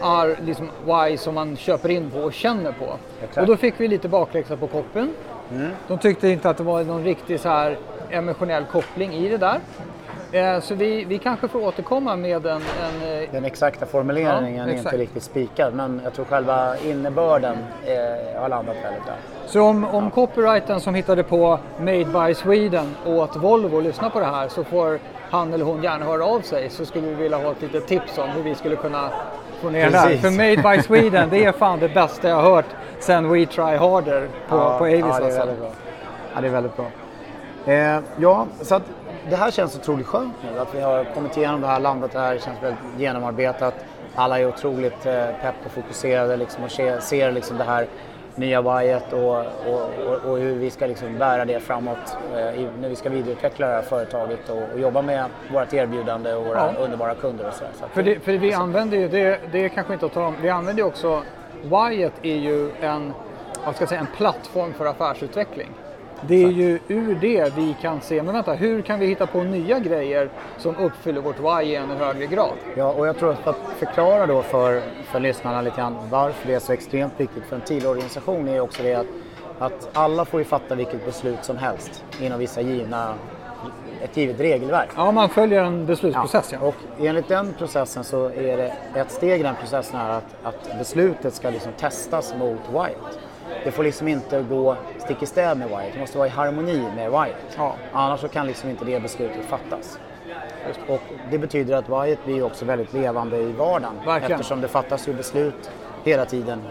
ar, 0.00 0.36
liksom 0.44 0.70
why 0.84 1.16
som 1.16 1.34
man 1.34 1.56
köper 1.56 1.88
in 1.88 2.10
på 2.10 2.18
och 2.18 2.32
känner 2.32 2.72
på. 2.72 2.96
Och 3.40 3.46
då 3.46 3.56
fick 3.56 3.74
vi 3.76 3.88
lite 3.88 4.08
bakläxa 4.08 4.56
på 4.56 4.66
koppen. 4.66 5.12
Mm. 5.52 5.70
De 5.88 5.98
tyckte 5.98 6.28
inte 6.28 6.50
att 6.50 6.56
det 6.56 6.62
var 6.62 6.84
någon 6.84 7.04
riktig 7.04 7.40
så 7.40 7.48
här 7.48 7.78
emotionell 8.10 8.64
koppling 8.64 9.12
i 9.12 9.28
det 9.28 9.38
där. 9.38 9.60
Eh, 10.32 10.60
så 10.60 10.74
vi, 10.74 11.04
vi 11.04 11.18
kanske 11.18 11.48
får 11.48 11.64
återkomma 11.64 12.16
med 12.16 12.46
en... 12.46 12.52
en 12.52 13.22
eh, 13.22 13.28
Den 13.32 13.44
exakta 13.44 13.86
formuleringen 13.86 14.66
ja, 14.66 14.72
är 14.72 14.78
inte 14.78 14.96
riktigt 14.96 15.22
spikad 15.22 15.74
men 15.74 16.00
jag 16.04 16.12
tror 16.12 16.24
själva 16.24 16.78
innebörden 16.78 17.56
eh, 17.86 18.40
har 18.40 18.48
landat 18.48 18.76
väldigt 18.84 19.04
bra. 19.04 19.14
Så 19.46 19.62
om, 19.62 19.84
om 19.84 20.04
ja. 20.04 20.10
copyrighten 20.10 20.80
som 20.80 20.94
hittade 20.94 21.22
på 21.22 21.58
Made 21.78 22.04
by 22.04 22.34
Sweden 22.34 22.94
åt 23.06 23.36
Volvo 23.36 23.80
lyssnar 23.80 24.10
på 24.10 24.20
det 24.20 24.26
här 24.26 24.48
så 24.48 24.64
får 24.64 24.98
han 25.30 25.54
eller 25.54 25.64
hon 25.64 25.82
gärna 25.82 26.04
höra 26.04 26.24
av 26.24 26.40
sig 26.40 26.70
så 26.70 26.84
skulle 26.84 27.06
vi 27.06 27.14
vilja 27.14 27.38
ha 27.38 27.50
ett 27.50 27.62
litet 27.62 27.86
tips 27.86 28.18
om 28.18 28.28
hur 28.28 28.42
vi 28.42 28.54
skulle 28.54 28.76
kunna 28.76 29.10
få 29.60 29.70
ner 29.70 29.90
Precis. 29.90 30.22
det 30.22 30.30
För 30.30 30.30
Made 30.30 30.76
by 30.76 30.82
Sweden 30.82 31.28
det 31.30 31.44
är 31.44 31.52
fan 31.52 31.78
det 31.78 31.88
bästa 31.88 32.28
jag 32.28 32.36
har 32.36 32.50
hört 32.50 32.66
sen 32.98 33.32
We 33.32 33.46
Try 33.46 33.76
Harder 33.76 34.28
på, 34.48 34.56
ja, 34.56 34.78
på 34.78 34.84
Avis. 34.84 35.00
Ja, 35.00 35.06
det 35.06 35.24
är 35.24 35.24
alltså. 35.24 35.38
väldigt 35.38 35.58
bra. 35.58 35.70
Ja, 36.34 36.40
det 36.40 36.46
är 36.46 36.52
väldigt 36.52 36.76
bra. 36.76 36.86
Eh, 37.66 38.00
ja, 38.16 38.46
så 38.60 38.74
att 38.74 38.82
det 39.30 39.36
här 39.36 39.50
känns 39.50 39.76
otroligt 39.76 40.06
skönt 40.06 40.34
nu 40.42 40.58
att 40.58 40.74
vi 40.74 40.80
har 40.80 41.04
kommit 41.14 41.36
igenom 41.36 41.60
det 41.60 41.66
här, 41.66 41.80
landat 41.80 42.14
här, 42.14 42.34
det 42.34 42.40
känns 42.40 42.62
väldigt 42.62 42.80
genomarbetat. 42.98 43.74
Alla 44.14 44.38
är 44.40 44.48
otroligt 44.48 45.06
eh, 45.06 45.24
pepp 45.42 45.54
och 45.64 45.72
fokuserade 45.72 46.36
liksom, 46.36 46.64
och 46.64 46.70
ser 47.02 47.32
liksom 47.32 47.58
det 47.58 47.64
här 47.64 47.86
nya 48.34 48.62
Wyatt 48.62 49.12
och, 49.12 49.38
och, 49.38 49.90
och, 50.06 50.30
och, 50.30 50.38
hur 50.38 50.54
vi 50.54 50.70
ska 50.70 50.86
liksom 50.86 51.18
bära 51.18 51.44
det 51.44 51.60
framåt 51.60 52.16
eh, 52.32 52.64
när 52.80 52.88
vi 52.88 52.96
ska 52.96 53.08
vidareutveckla 53.08 53.66
det 53.66 53.74
här 53.74 53.82
företaget 53.82 54.48
och, 54.48 54.62
och 54.72 54.80
jobba 54.80 55.02
med 55.02 55.24
vårt 55.52 55.72
erbjudande 55.72 56.34
och 56.34 56.44
våra 56.44 56.72
ja. 56.74 56.84
underbara 56.84 57.14
kunder 57.14 57.48
och 57.48 57.54
så. 57.54 57.64
så 57.78 57.88
för, 57.88 58.02
det, 58.02 58.20
för 58.20 58.32
vi 58.32 58.52
använder 58.52 58.98
ju, 58.98 59.08
det, 59.08 59.40
det 59.52 59.64
är 59.64 59.68
kanske 59.68 59.92
inte 59.92 60.06
att 60.06 60.12
ta 60.12 60.26
om, 60.26 60.36
vi 60.42 60.48
använder 60.48 60.82
ju 60.82 60.88
också, 60.88 61.22
Wyatt 61.62 62.14
är 62.22 62.36
ju 62.36 62.70
en, 62.80 63.12
vad 63.64 63.74
ska 63.74 63.82
jag 63.82 63.88
säga, 63.88 64.00
en 64.00 64.16
plattform 64.16 64.72
för 64.72 64.86
affärsutveckling. 64.86 65.68
Det 66.26 66.44
är 66.44 66.50
ju 66.50 66.78
ur 66.88 67.14
det 67.14 67.56
vi 67.56 67.76
kan 67.80 68.00
se, 68.00 68.22
men 68.22 68.34
vänta, 68.34 68.52
hur 68.52 68.82
kan 68.82 69.00
vi 69.00 69.06
hitta 69.06 69.26
på 69.26 69.42
nya 69.42 69.78
grejer 69.78 70.30
som 70.56 70.76
uppfyller 70.76 71.20
vårt 71.20 71.40
why 71.40 71.70
i 71.70 71.74
ännu 71.74 71.94
högre 71.94 72.26
grad? 72.26 72.54
Ja, 72.76 72.92
och 72.92 73.06
jag 73.06 73.18
tror 73.18 73.32
att 73.32 73.38
för 73.38 73.50
att 73.50 73.60
förklara 73.78 74.26
då 74.26 74.42
för, 74.42 74.82
för 75.04 75.20
lyssnarna 75.20 75.62
lite 75.62 75.76
grann 75.76 75.96
varför 76.10 76.48
det 76.48 76.54
är 76.54 76.58
så 76.58 76.72
extremt 76.72 77.12
viktigt 77.16 77.44
för 77.44 77.56
en 77.56 77.62
TIL-organisation 77.62 78.48
är 78.48 78.60
också 78.60 78.82
det 78.82 78.94
att, 78.94 79.06
att 79.58 79.88
alla 79.92 80.24
får 80.24 80.40
ju 80.40 80.44
fatta 80.44 80.74
vilket 80.74 81.04
beslut 81.06 81.44
som 81.44 81.56
helst 81.56 82.04
inom 82.20 82.38
vissa 82.38 82.60
givna 82.60 83.14
ett 84.02 84.16
givet 84.16 84.40
regelverk. 84.40 84.88
Ja, 84.96 85.12
man 85.12 85.28
följer 85.28 85.64
en 85.64 85.86
beslutsprocess. 85.86 86.52
Ja. 86.52 86.58
ja. 86.60 86.66
Och 86.66 87.06
enligt 87.06 87.28
den 87.28 87.54
processen 87.58 88.04
så 88.04 88.26
är 88.26 88.56
det 88.56 88.72
ett 88.94 89.10
steg 89.10 89.40
i 89.40 89.42
den 89.42 89.54
processen 89.54 90.00
är 90.00 90.10
att, 90.10 90.36
att 90.42 90.78
beslutet 90.78 91.34
ska 91.34 91.50
liksom 91.50 91.72
testas 91.72 92.34
mot 92.38 92.60
Wyatt. 92.72 93.18
Det 93.64 93.70
får 93.70 93.82
liksom 93.84 94.08
inte 94.08 94.42
gå 94.42 94.76
stick 94.98 95.22
i 95.22 95.26
stäv 95.26 95.58
med 95.58 95.68
Wyatt, 95.68 95.92
det 95.94 96.00
måste 96.00 96.18
vara 96.18 96.28
i 96.28 96.30
harmoni 96.30 96.84
med 96.96 97.10
Wyatt. 97.10 97.56
Ja. 97.56 97.74
Annars 97.92 98.20
så 98.20 98.28
kan 98.28 98.46
liksom 98.46 98.70
inte 98.70 98.84
det 98.84 99.00
beslutet 99.02 99.44
fattas. 99.44 99.98
Och 100.88 101.00
det 101.30 101.38
betyder 101.38 101.76
att 101.76 101.88
Wyatt 101.88 102.24
blir 102.24 102.42
också 102.44 102.64
väldigt 102.64 102.92
levande 102.92 103.36
i 103.36 103.52
vardagen 103.52 103.94
Verkligen. 104.06 104.32
eftersom 104.32 104.60
det 104.60 104.68
fattas 104.68 105.08
ju 105.08 105.12
beslut 105.12 105.70
hela 106.04 106.24
tiden 106.24 106.62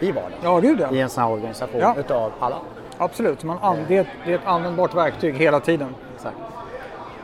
i 0.00 0.12
vardagen. 0.12 0.38
Ja, 0.42 0.58
gud 0.58 0.80
ja. 0.80 0.90
I 0.90 1.00
en 1.00 1.08
sån 1.08 1.22
här 1.24 1.30
organisation 1.30 1.80
ja. 1.80 1.94
utav 1.98 2.32
alla. 2.40 2.58
Absolut, 2.98 3.44
man 3.44 3.58
an- 3.62 3.84
det, 3.88 3.96
är, 3.96 4.06
det 4.24 4.32
är 4.32 4.34
ett 4.34 4.46
användbart 4.46 4.94
verktyg 4.94 5.34
hela 5.34 5.60
tiden. 5.60 5.94
Exakt. 6.14 6.36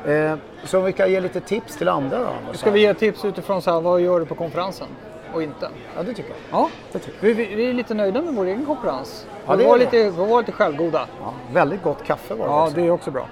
Eh, 0.06 0.34
så 0.64 0.78
om 0.78 0.84
vi 0.84 0.92
kan 0.92 1.10
ge 1.10 1.20
lite 1.20 1.40
tips 1.40 1.76
till 1.76 1.88
andra 1.88 2.18
då? 2.18 2.52
Ska 2.52 2.70
vi 2.70 2.80
ge 2.80 2.94
tips 2.94 3.24
utifrån 3.24 3.62
så 3.62 3.72
här, 3.72 3.80
vad 3.80 4.00
gör 4.00 4.20
du 4.20 4.26
på 4.26 4.34
konferensen? 4.34 4.86
Och 5.34 5.42
inte. 5.42 5.68
Ja, 5.96 6.02
det 6.02 6.14
tycker 6.14 6.30
jag. 6.30 6.38
Ja, 6.60 6.68
det 6.92 6.98
tycker 6.98 7.28
jag. 7.28 7.34
Vi, 7.34 7.54
vi, 7.54 7.68
är 7.68 7.72
lite 7.72 7.94
nöjda 7.94 8.22
med 8.22 8.34
vår 8.34 8.44
egen 8.44 8.66
konferens. 8.66 9.26
Ja, 9.46 9.54
vi, 9.54 9.64
var 9.64 9.78
lite, 9.78 9.96
vi 9.96 10.10
var 10.10 10.40
lite 10.40 10.52
självgoda. 10.52 11.06
Ja, 11.20 11.32
väldigt 11.52 11.82
gott 11.82 12.04
kaffe 12.04 12.34
var 12.34 12.46
det 12.46 12.52
Ja, 12.52 12.64
också. 12.64 12.76
det 12.76 12.86
är 12.86 12.90
också 12.90 13.10
bra. 13.10 13.26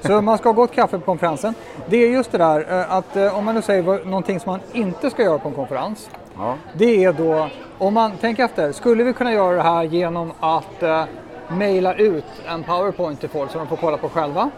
Så 0.00 0.20
man 0.20 0.38
ska 0.38 0.48
ha 0.48 0.54
gott 0.54 0.72
kaffe 0.72 0.98
på 0.98 1.04
konferensen. 1.04 1.54
Det 1.88 1.96
är 1.96 2.08
just 2.08 2.32
det 2.32 2.38
där 2.38 2.80
eh, 2.80 2.92
att 2.92 3.16
eh, 3.16 3.38
om 3.38 3.44
man 3.44 3.54
nu 3.54 3.62
säger 3.62 4.04
någonting 4.04 4.40
som 4.40 4.52
man 4.52 4.60
inte 4.72 5.10
ska 5.10 5.22
göra 5.22 5.38
på 5.38 5.48
en 5.48 5.54
konferens. 5.54 6.10
Ja. 6.36 6.54
Det 6.72 7.04
är 7.04 7.12
då, 7.12 7.48
om 7.78 7.94
man 7.94 8.12
tänker 8.16 8.44
efter, 8.44 8.72
skulle 8.72 9.04
vi 9.04 9.12
kunna 9.12 9.32
göra 9.32 9.56
det 9.56 9.62
här 9.62 9.82
genom 9.82 10.32
att 10.40 10.82
eh, 10.82 11.04
mejla 11.48 11.94
ut 11.94 12.24
en 12.48 12.62
powerpoint 12.62 13.20
till 13.20 13.28
folk 13.28 13.50
som 13.50 13.58
de 13.58 13.66
får 13.66 13.76
kolla 13.76 13.96
på 13.96 14.08
själva? 14.08 14.50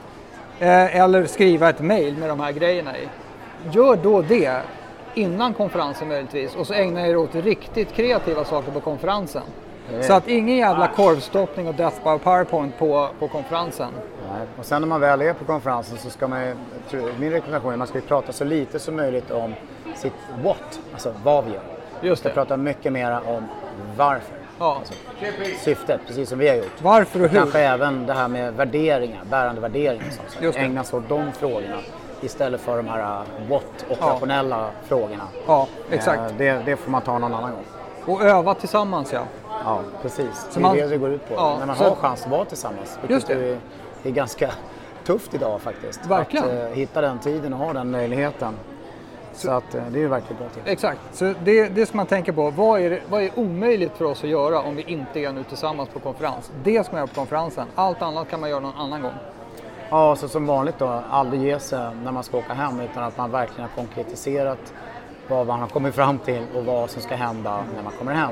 Eh, 0.58 0.96
eller 0.96 1.26
skriva 1.26 1.68
ett 1.68 1.80
mejl 1.80 2.16
med 2.16 2.28
de 2.28 2.40
här 2.40 2.52
grejerna 2.52 2.98
i. 2.98 3.08
Gör 3.70 3.96
då 3.96 4.22
det 4.22 4.60
innan 5.16 5.54
konferensen 5.54 6.08
möjligtvis 6.08 6.56
och 6.56 6.66
så 6.66 6.74
ägna 6.74 7.06
er 7.06 7.16
åt 7.16 7.34
riktigt 7.34 7.92
kreativa 7.92 8.44
saker 8.44 8.72
på 8.72 8.80
konferensen. 8.80 9.42
Så 10.02 10.12
att 10.12 10.28
ingen 10.28 10.56
jävla 10.56 10.88
korvstoppning 10.88 11.68
och 11.68 11.74
death 11.74 11.96
by 11.96 12.18
powerpoint 12.18 12.78
på, 12.78 13.08
på 13.18 13.28
konferensen. 13.28 13.88
Nej. 14.32 14.46
Och 14.58 14.64
sen 14.64 14.82
när 14.82 14.88
man 14.88 15.00
väl 15.00 15.22
är 15.22 15.32
på 15.32 15.44
konferensen 15.44 15.98
så 15.98 16.10
ska 16.10 16.28
man 16.28 16.52
min 17.18 17.30
rekommendation 17.30 17.70
är 17.70 17.74
att 17.74 17.78
man 17.78 17.86
ska 17.86 18.00
prata 18.00 18.32
så 18.32 18.44
lite 18.44 18.78
som 18.78 18.96
möjligt 18.96 19.30
om 19.30 19.54
sitt 19.94 20.12
what, 20.42 20.80
alltså 20.92 21.14
vad 21.24 21.44
vi 21.44 21.50
gör. 21.52 21.62
Just 22.02 22.22
det. 22.22 22.28
Man 22.28 22.32
ska 22.32 22.40
prata 22.40 22.56
mycket 22.56 22.92
mer 22.92 23.20
om 23.26 23.44
varför. 23.96 24.36
Ja. 24.58 24.76
Alltså, 24.78 24.94
syftet, 25.64 26.00
precis 26.06 26.28
som 26.28 26.38
vi 26.38 26.48
har 26.48 26.56
gjort. 26.56 26.82
Varför 26.82 27.22
och 27.22 27.28
hur? 27.28 27.38
Kanske 27.38 27.60
även 27.60 28.06
det 28.06 28.12
här 28.12 28.28
med 28.28 28.54
värderingar, 28.54 29.24
bärande 29.30 29.60
värderingar. 29.60 30.06
Ägna 30.54 30.84
sig 30.84 30.98
åt 30.98 31.08
de 31.08 31.32
frågorna 31.32 31.78
istället 32.20 32.60
för 32.60 32.76
de 32.76 32.88
här 32.88 33.00
uh, 33.00 33.50
what-operationella 33.50 34.58
ja. 34.58 34.70
frågorna. 34.84 35.28
Ja, 35.46 35.66
exakt. 35.90 36.20
Eh, 36.20 36.36
det, 36.38 36.62
det, 36.64 36.76
får 36.76 36.90
man 36.90 37.02
ta 37.02 37.18
någon 37.18 37.34
annan 37.34 37.50
gång. 37.52 37.64
Och 38.06 38.22
öva 38.22 38.54
tillsammans 38.54 39.12
ja. 39.12 39.20
Ja, 39.64 39.80
precis. 40.02 40.46
Så 40.50 40.60
det 40.60 40.60
är 40.60 40.62
man, 40.62 40.76
det 40.76 40.86
det 40.86 40.98
går 40.98 41.10
ut 41.10 41.28
på. 41.28 41.34
Ja, 41.34 41.56
När 41.58 41.66
man 41.66 41.76
så, 41.76 41.84
har 41.84 41.96
chans 41.96 42.24
att 42.24 42.30
vara 42.30 42.44
tillsammans. 42.44 42.98
Vilket 43.00 43.26
det. 43.26 43.34
Är, 43.34 43.58
är 44.02 44.10
ganska 44.10 44.50
tufft 45.04 45.34
idag 45.34 45.60
faktiskt. 45.60 46.06
Verkligen. 46.06 46.44
Att 46.44 46.52
uh, 46.52 46.74
hitta 46.74 47.00
den 47.00 47.18
tiden 47.18 47.52
och 47.52 47.58
ha 47.58 47.72
den 47.72 47.90
möjligheten. 47.90 48.54
Så, 49.32 49.46
så 49.46 49.50
att, 49.50 49.74
uh, 49.74 49.80
det 49.90 49.98
är 49.98 50.00
ju 50.00 50.08
verkligen 50.08 50.36
bra 50.36 50.48
tips. 50.48 50.66
Exakt, 50.66 51.00
så 51.12 51.34
det, 51.44 51.68
det 51.68 51.86
ska 51.86 51.96
man 51.96 52.06
tänka 52.06 52.32
på. 52.32 52.50
Vad 52.50 52.80
är, 52.80 53.02
vad 53.10 53.22
är 53.22 53.30
omöjligt 53.38 53.92
för 53.96 54.04
oss 54.04 54.24
att 54.24 54.30
göra 54.30 54.60
om 54.60 54.76
vi 54.76 54.82
inte 54.82 55.20
är 55.20 55.32
nu 55.32 55.44
tillsammans 55.44 55.88
på 55.88 55.98
konferens? 55.98 56.52
Det 56.64 56.84
ska 56.84 56.92
man 56.92 56.98
göra 56.98 57.06
på 57.06 57.14
konferensen. 57.14 57.66
Allt 57.74 58.02
annat 58.02 58.30
kan 58.30 58.40
man 58.40 58.50
göra 58.50 58.60
någon 58.60 58.76
annan 58.76 59.02
gång. 59.02 59.14
Ja, 59.90 60.16
så 60.16 60.28
som 60.28 60.46
vanligt 60.46 60.78
då, 60.78 61.02
aldrig 61.10 61.42
ge 61.42 61.58
sig 61.58 61.94
när 62.04 62.12
man 62.12 62.24
ska 62.24 62.38
åka 62.38 62.54
hem 62.54 62.80
utan 62.80 63.04
att 63.04 63.16
man 63.16 63.30
verkligen 63.30 63.70
har 63.70 63.76
konkretiserat 63.76 64.74
vad 65.28 65.46
man 65.46 65.60
har 65.60 65.68
kommit 65.68 65.94
fram 65.94 66.18
till 66.18 66.42
och 66.54 66.64
vad 66.64 66.90
som 66.90 67.02
ska 67.02 67.14
hända 67.14 67.64
när 67.76 67.82
man 67.82 67.92
kommer 67.98 68.14
hem. 68.14 68.30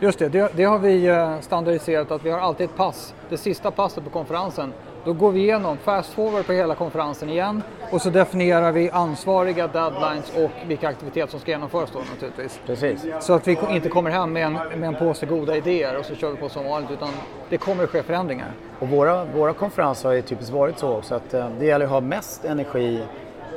Just 0.00 0.18
det, 0.18 0.28
det, 0.28 0.52
det 0.56 0.64
har 0.64 0.78
vi 0.78 1.06
eh, 1.06 1.40
standardiserat 1.40 2.10
att 2.10 2.24
vi 2.24 2.30
har 2.30 2.38
alltid 2.38 2.64
ett 2.70 2.76
pass. 2.76 3.14
Det 3.28 3.36
sista 3.36 3.70
passet 3.70 4.04
på 4.04 4.10
konferensen 4.10 4.72
då 5.06 5.12
går 5.12 5.32
vi 5.32 5.40
igenom 5.40 5.76
fast 5.76 6.12
forward 6.12 6.46
på 6.46 6.52
hela 6.52 6.74
konferensen 6.74 7.28
igen 7.28 7.62
och 7.90 8.02
så 8.02 8.10
definierar 8.10 8.72
vi 8.72 8.90
ansvariga 8.90 9.66
deadlines 9.66 10.32
och 10.36 10.50
vilka 10.66 10.88
aktiviteter 10.88 11.30
som 11.30 11.40
ska 11.40 11.50
genomföras 11.50 11.90
då 11.92 11.98
naturligtvis. 11.98 12.60
Precis. 12.66 13.06
Så 13.20 13.32
att 13.32 13.48
vi 13.48 13.58
inte 13.70 13.88
kommer 13.88 14.10
hem 14.10 14.32
med 14.32 14.46
en, 14.46 14.52
med 14.52 14.82
en 14.88 14.94
påse 14.94 15.26
goda 15.26 15.56
idéer 15.56 15.98
och 15.98 16.04
så 16.04 16.14
kör 16.14 16.30
vi 16.30 16.36
på 16.36 16.48
som 16.48 16.64
vanligt 16.64 16.90
utan 16.90 17.08
det 17.48 17.58
kommer 17.58 17.84
att 17.84 17.90
ske 17.90 18.02
förändringar. 18.02 18.52
Och 18.78 18.88
våra, 18.88 19.24
våra 19.24 19.52
konferenser 19.52 20.08
har 20.08 20.16
ju 20.16 20.22
typiskt 20.22 20.52
varit 20.52 20.78
så 20.78 20.96
också 20.96 21.14
att 21.14 21.34
eh, 21.34 21.48
det 21.58 21.66
gäller 21.66 21.84
att 21.84 21.90
ha 21.90 22.00
mest 22.00 22.44
energi 22.44 23.02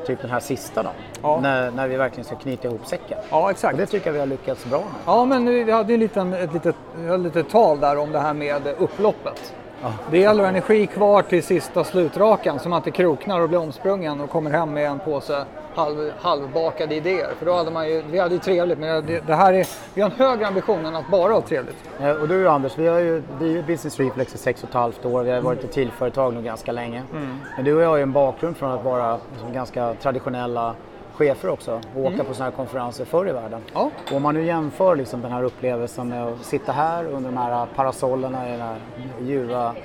typ 0.07 0.21
den 0.21 0.31
här 0.31 0.39
sista 0.39 0.83
dagen. 0.83 0.93
Ja. 1.21 1.39
När, 1.41 1.71
när 1.71 1.87
vi 1.87 1.95
verkligen 1.95 2.25
ska 2.25 2.35
knyta 2.35 2.67
ihop 2.67 2.85
säcken. 2.85 3.17
Ja, 3.29 3.51
exakt. 3.51 3.73
Och 3.73 3.79
det 3.79 3.85
tycker 3.85 4.05
jag 4.07 4.13
vi 4.13 4.19
har 4.19 4.27
lyckats 4.27 4.65
bra 4.65 4.79
med. 4.79 5.01
Ja, 5.05 5.25
men 5.25 5.45
vi 5.45 5.71
hade 5.71 5.89
ju 5.89 5.93
en 5.93 5.99
liten, 5.99 6.33
ett 6.33 6.53
litet, 6.53 6.75
ett 7.13 7.19
litet 7.19 7.49
tal 7.49 7.79
där 7.79 7.97
om 7.97 8.11
det 8.11 8.19
här 8.19 8.33
med 8.33 8.61
upploppet. 8.77 9.53
Ja. 9.81 9.93
Det 10.11 10.17
gäller 10.19 10.43
energi 10.43 10.87
kvar 10.87 11.21
till 11.21 11.43
sista 11.43 11.83
slutrakan 11.83 12.59
så 12.59 12.69
man 12.69 12.77
inte 12.77 12.91
kroknar 12.91 13.41
och 13.41 13.49
blir 13.49 13.59
omsprungen 13.59 14.21
och 14.21 14.29
kommer 14.29 14.51
hem 14.51 14.73
med 14.73 14.87
en 14.91 14.99
påse 14.99 15.45
halv, 15.75 16.11
halvbakade 16.21 16.95
idéer. 16.95 17.29
För 17.39 17.45
då 17.45 17.53
hade 17.53 17.71
man 17.71 17.89
ju, 17.89 18.01
vi 18.11 18.19
hade 18.19 18.33
ju 18.33 18.39
trevligt, 18.39 18.79
men 18.79 19.05
det, 19.05 19.27
det 19.27 19.35
här 19.35 19.53
är, 19.53 19.67
vi 19.93 20.01
har 20.01 20.09
en 20.09 20.15
högre 20.17 20.47
ambition 20.47 20.85
än 20.85 20.95
att 20.95 21.07
bara 21.11 21.33
ha 21.33 21.41
trevligt. 21.41 21.77
Eh, 21.99 22.11
Och 22.11 22.27
du 22.27 22.49
Anders, 22.49 22.77
vi 22.77 22.87
har 22.87 22.99
ju 22.99 23.23
drivit 23.39 23.67
Business 23.67 23.99
Reflex 23.99 24.35
i 24.35 24.37
sex 24.37 24.63
och 24.63 24.69
ett 24.69 24.75
halvt 24.75 25.05
år. 25.05 25.23
Vi 25.23 25.31
har 25.31 25.41
varit 25.41 25.63
ett 25.63 25.71
TIL-företag 25.71 26.33
nu 26.33 26.41
ganska 26.41 26.71
länge. 26.71 27.03
Men 27.55 27.65
du 27.65 27.75
och 27.75 27.81
jag 27.81 27.89
har 27.89 27.97
ju 27.97 28.03
en 28.03 28.11
bakgrund 28.11 28.57
från 28.57 28.71
att 28.71 28.83
vara 28.83 29.17
liksom 29.31 29.53
ganska 29.53 29.93
traditionella 29.93 30.75
chefer 31.19 31.49
också 31.49 31.81
och 31.95 32.01
åka 32.01 32.23
på 32.23 32.33
sådana 32.33 32.51
här 32.51 32.57
konferenser 32.57 33.05
förr 33.05 33.29
i 33.29 33.31
världen. 33.31 33.61
Ja. 33.73 33.91
Och 34.09 34.15
om 34.15 34.21
man 34.23 34.35
nu 34.35 34.43
jämför 34.45 34.95
liksom 34.95 35.21
den 35.21 35.31
här 35.31 35.43
upplevelsen 35.43 36.09
med 36.09 36.23
att 36.23 36.45
sitta 36.45 36.71
här 36.71 37.05
under 37.05 37.29
de 37.29 37.37
här 37.37 37.67
parasollerna 37.75 38.47
i 38.47 38.51
den 38.51 38.61
här 38.61 38.77
ljuva, 39.21 39.75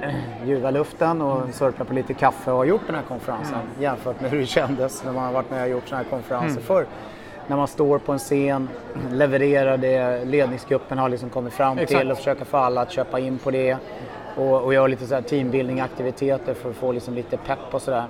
ljuva 0.44 0.70
luften 0.70 1.22
och 1.22 1.54
sörpla 1.54 1.84
på 1.84 1.94
lite 1.94 2.14
kaffe 2.14 2.50
och 2.50 2.56
ha 2.56 2.64
gjort 2.64 2.86
den 2.86 2.94
här 2.94 3.02
konferensen 3.02 3.58
jämfört 3.80 4.20
med 4.20 4.30
hur 4.30 4.40
det 4.40 4.46
kändes 4.46 5.04
när 5.04 5.12
man 5.12 5.24
har 5.24 5.32
varit 5.32 5.50
med 5.50 5.62
och 5.62 5.68
gjort 5.68 5.88
sådana 5.88 6.02
här 6.02 6.10
konferenser 6.10 6.60
förr. 6.60 6.86
När 7.46 7.56
man 7.56 7.68
står 7.68 7.98
på 7.98 8.12
en 8.12 8.18
scen, 8.18 8.68
levererar 9.12 9.76
det 9.76 10.24
ledningsgruppen 10.24 10.98
har 10.98 11.08
liksom 11.08 11.30
kommit 11.30 11.52
fram 11.52 11.78
Exakt. 11.78 12.00
till 12.00 12.10
och 12.10 12.16
försöker 12.16 12.44
få 12.44 12.56
alla 12.56 12.80
att 12.80 12.92
köpa 12.92 13.18
in 13.18 13.38
på 13.38 13.50
det. 13.50 13.76
Och, 14.36 14.62
och 14.62 14.74
göra 14.74 14.86
lite 14.86 15.06
så 15.06 15.14
här 15.14 15.22
teambuilding-aktiviteter 15.22 16.54
för 16.54 16.70
att 16.70 16.76
få 16.76 16.92
liksom 16.92 17.14
lite 17.14 17.36
pepp 17.36 17.58
och 17.74 17.82
sådär. 17.82 18.04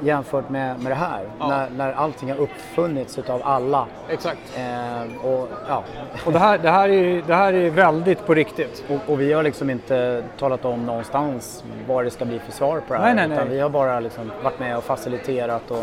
Jämfört 0.00 0.48
med, 0.48 0.80
med 0.80 0.92
det 0.92 0.96
här, 0.96 1.20
Ja. 1.38 1.48
när, 1.48 1.70
när 1.70 1.92
allting 1.92 2.30
har 2.30 2.38
uppfunnits 2.38 3.18
utav 3.18 3.40
alla. 3.44 3.86
Exakt. 4.08 4.38
Eh, 4.56 5.26
och, 5.26 5.48
ja. 5.68 5.82
Och 6.26 6.32
det 6.32 6.38
här, 6.38 6.58
det 6.58 6.70
här, 6.70 6.88
är, 6.88 7.22
det 7.26 7.34
här 7.34 7.52
är 7.52 7.70
väldigt 7.70 8.26
på 8.26 8.34
riktigt. 8.34 8.84
och, 8.88 9.12
och 9.12 9.20
vi 9.20 9.32
har 9.32 9.42
liksom 9.42 9.70
inte 9.70 10.22
talat 10.38 10.64
om 10.64 10.86
någonstans 10.86 11.64
vad 11.88 12.04
det 12.04 12.10
ska 12.10 12.24
bli 12.24 12.38
för 12.38 12.52
svar 12.52 12.80
på 12.88 12.94
det 12.94 13.00
här. 13.00 13.06
Nej, 13.06 13.14
nej, 13.14 13.28
nej. 13.28 13.36
Utan 13.36 13.48
vi 13.50 13.60
har 13.60 13.68
bara 13.68 14.00
liksom 14.00 14.30
varit 14.42 14.58
med 14.58 14.76
och 14.76 14.84
faciliterat 14.84 15.70
och 15.70 15.76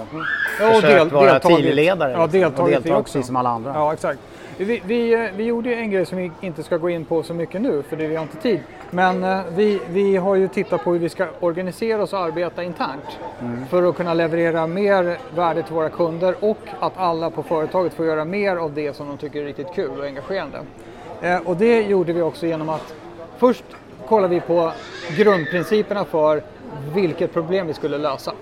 Ja, 0.59 0.67
och 0.67 0.75
försökt 0.75 0.97
del- 0.97 1.09
vara 1.09 1.31
deltagit. 1.31 1.57
teamledare. 1.57 2.11
Ja, 2.11 2.23
liksom, 2.25 2.39
deltagit 2.41 2.59
och 2.59 2.67
vi 2.67 2.71
deltagit 2.73 3.05
precis 3.05 3.25
som 3.27 3.35
alla 3.35 3.49
andra. 3.49 3.71
Ja, 3.75 3.93
exakt. 3.93 4.19
Vi, 4.57 4.81
vi, 4.85 5.13
eh, 5.13 5.19
vi 5.35 5.43
gjorde 5.43 5.69
ju 5.69 5.75
en 5.75 5.91
grej 5.91 6.05
som 6.05 6.17
vi 6.17 6.31
inte 6.41 6.63
ska 6.63 6.77
gå 6.77 6.89
in 6.89 7.05
på 7.05 7.23
så 7.23 7.33
mycket 7.33 7.61
nu, 7.61 7.83
för 7.83 7.95
det 7.95 8.07
vi 8.07 8.15
har 8.15 8.23
inte 8.23 8.37
tid. 8.37 8.59
Men 8.91 9.23
eh, 9.23 9.39
vi, 9.55 9.79
vi 9.89 10.15
har 10.17 10.35
ju 10.35 10.47
tittat 10.47 10.83
på 10.83 10.91
hur 10.91 10.99
vi 10.99 11.09
ska 11.09 11.27
organisera 11.39 12.03
oss 12.03 12.13
och 12.13 12.19
arbeta 12.19 12.63
internt 12.63 13.19
för 13.69 13.83
att 13.89 13.95
kunna 13.97 14.13
leverera 14.13 14.67
mer 14.67 15.17
värde 15.35 15.63
till 15.63 15.73
våra 15.73 15.89
kunder 15.89 16.35
och 16.39 16.57
att 16.79 16.93
alla 16.97 17.29
på 17.29 17.43
företaget 17.43 17.93
får 17.93 18.05
göra 18.05 18.25
mer 18.25 18.55
av 18.55 18.73
det 18.73 18.95
som 18.95 19.07
de 19.07 19.17
tycker 19.17 19.41
är 19.41 19.45
riktigt 19.45 19.73
kul 19.75 19.99
och 19.99 20.05
engagerande. 20.05 20.59
Eh, 21.21 21.37
Och 21.45 21.57
det 21.57 21.81
gjorde 21.81 22.13
vi 22.13 22.21
också 22.21 22.45
genom 22.47 22.69
att 22.69 22.93
först 23.37 23.63
kollar 24.07 24.27
vi 24.27 24.39
på 24.39 24.71
grundprinciperna 25.17 26.05
för 26.05 26.43
vilket 26.93 27.33
problem 27.33 27.67
vi 27.67 27.73
skulle 27.73 27.97
lösa. 27.97 28.33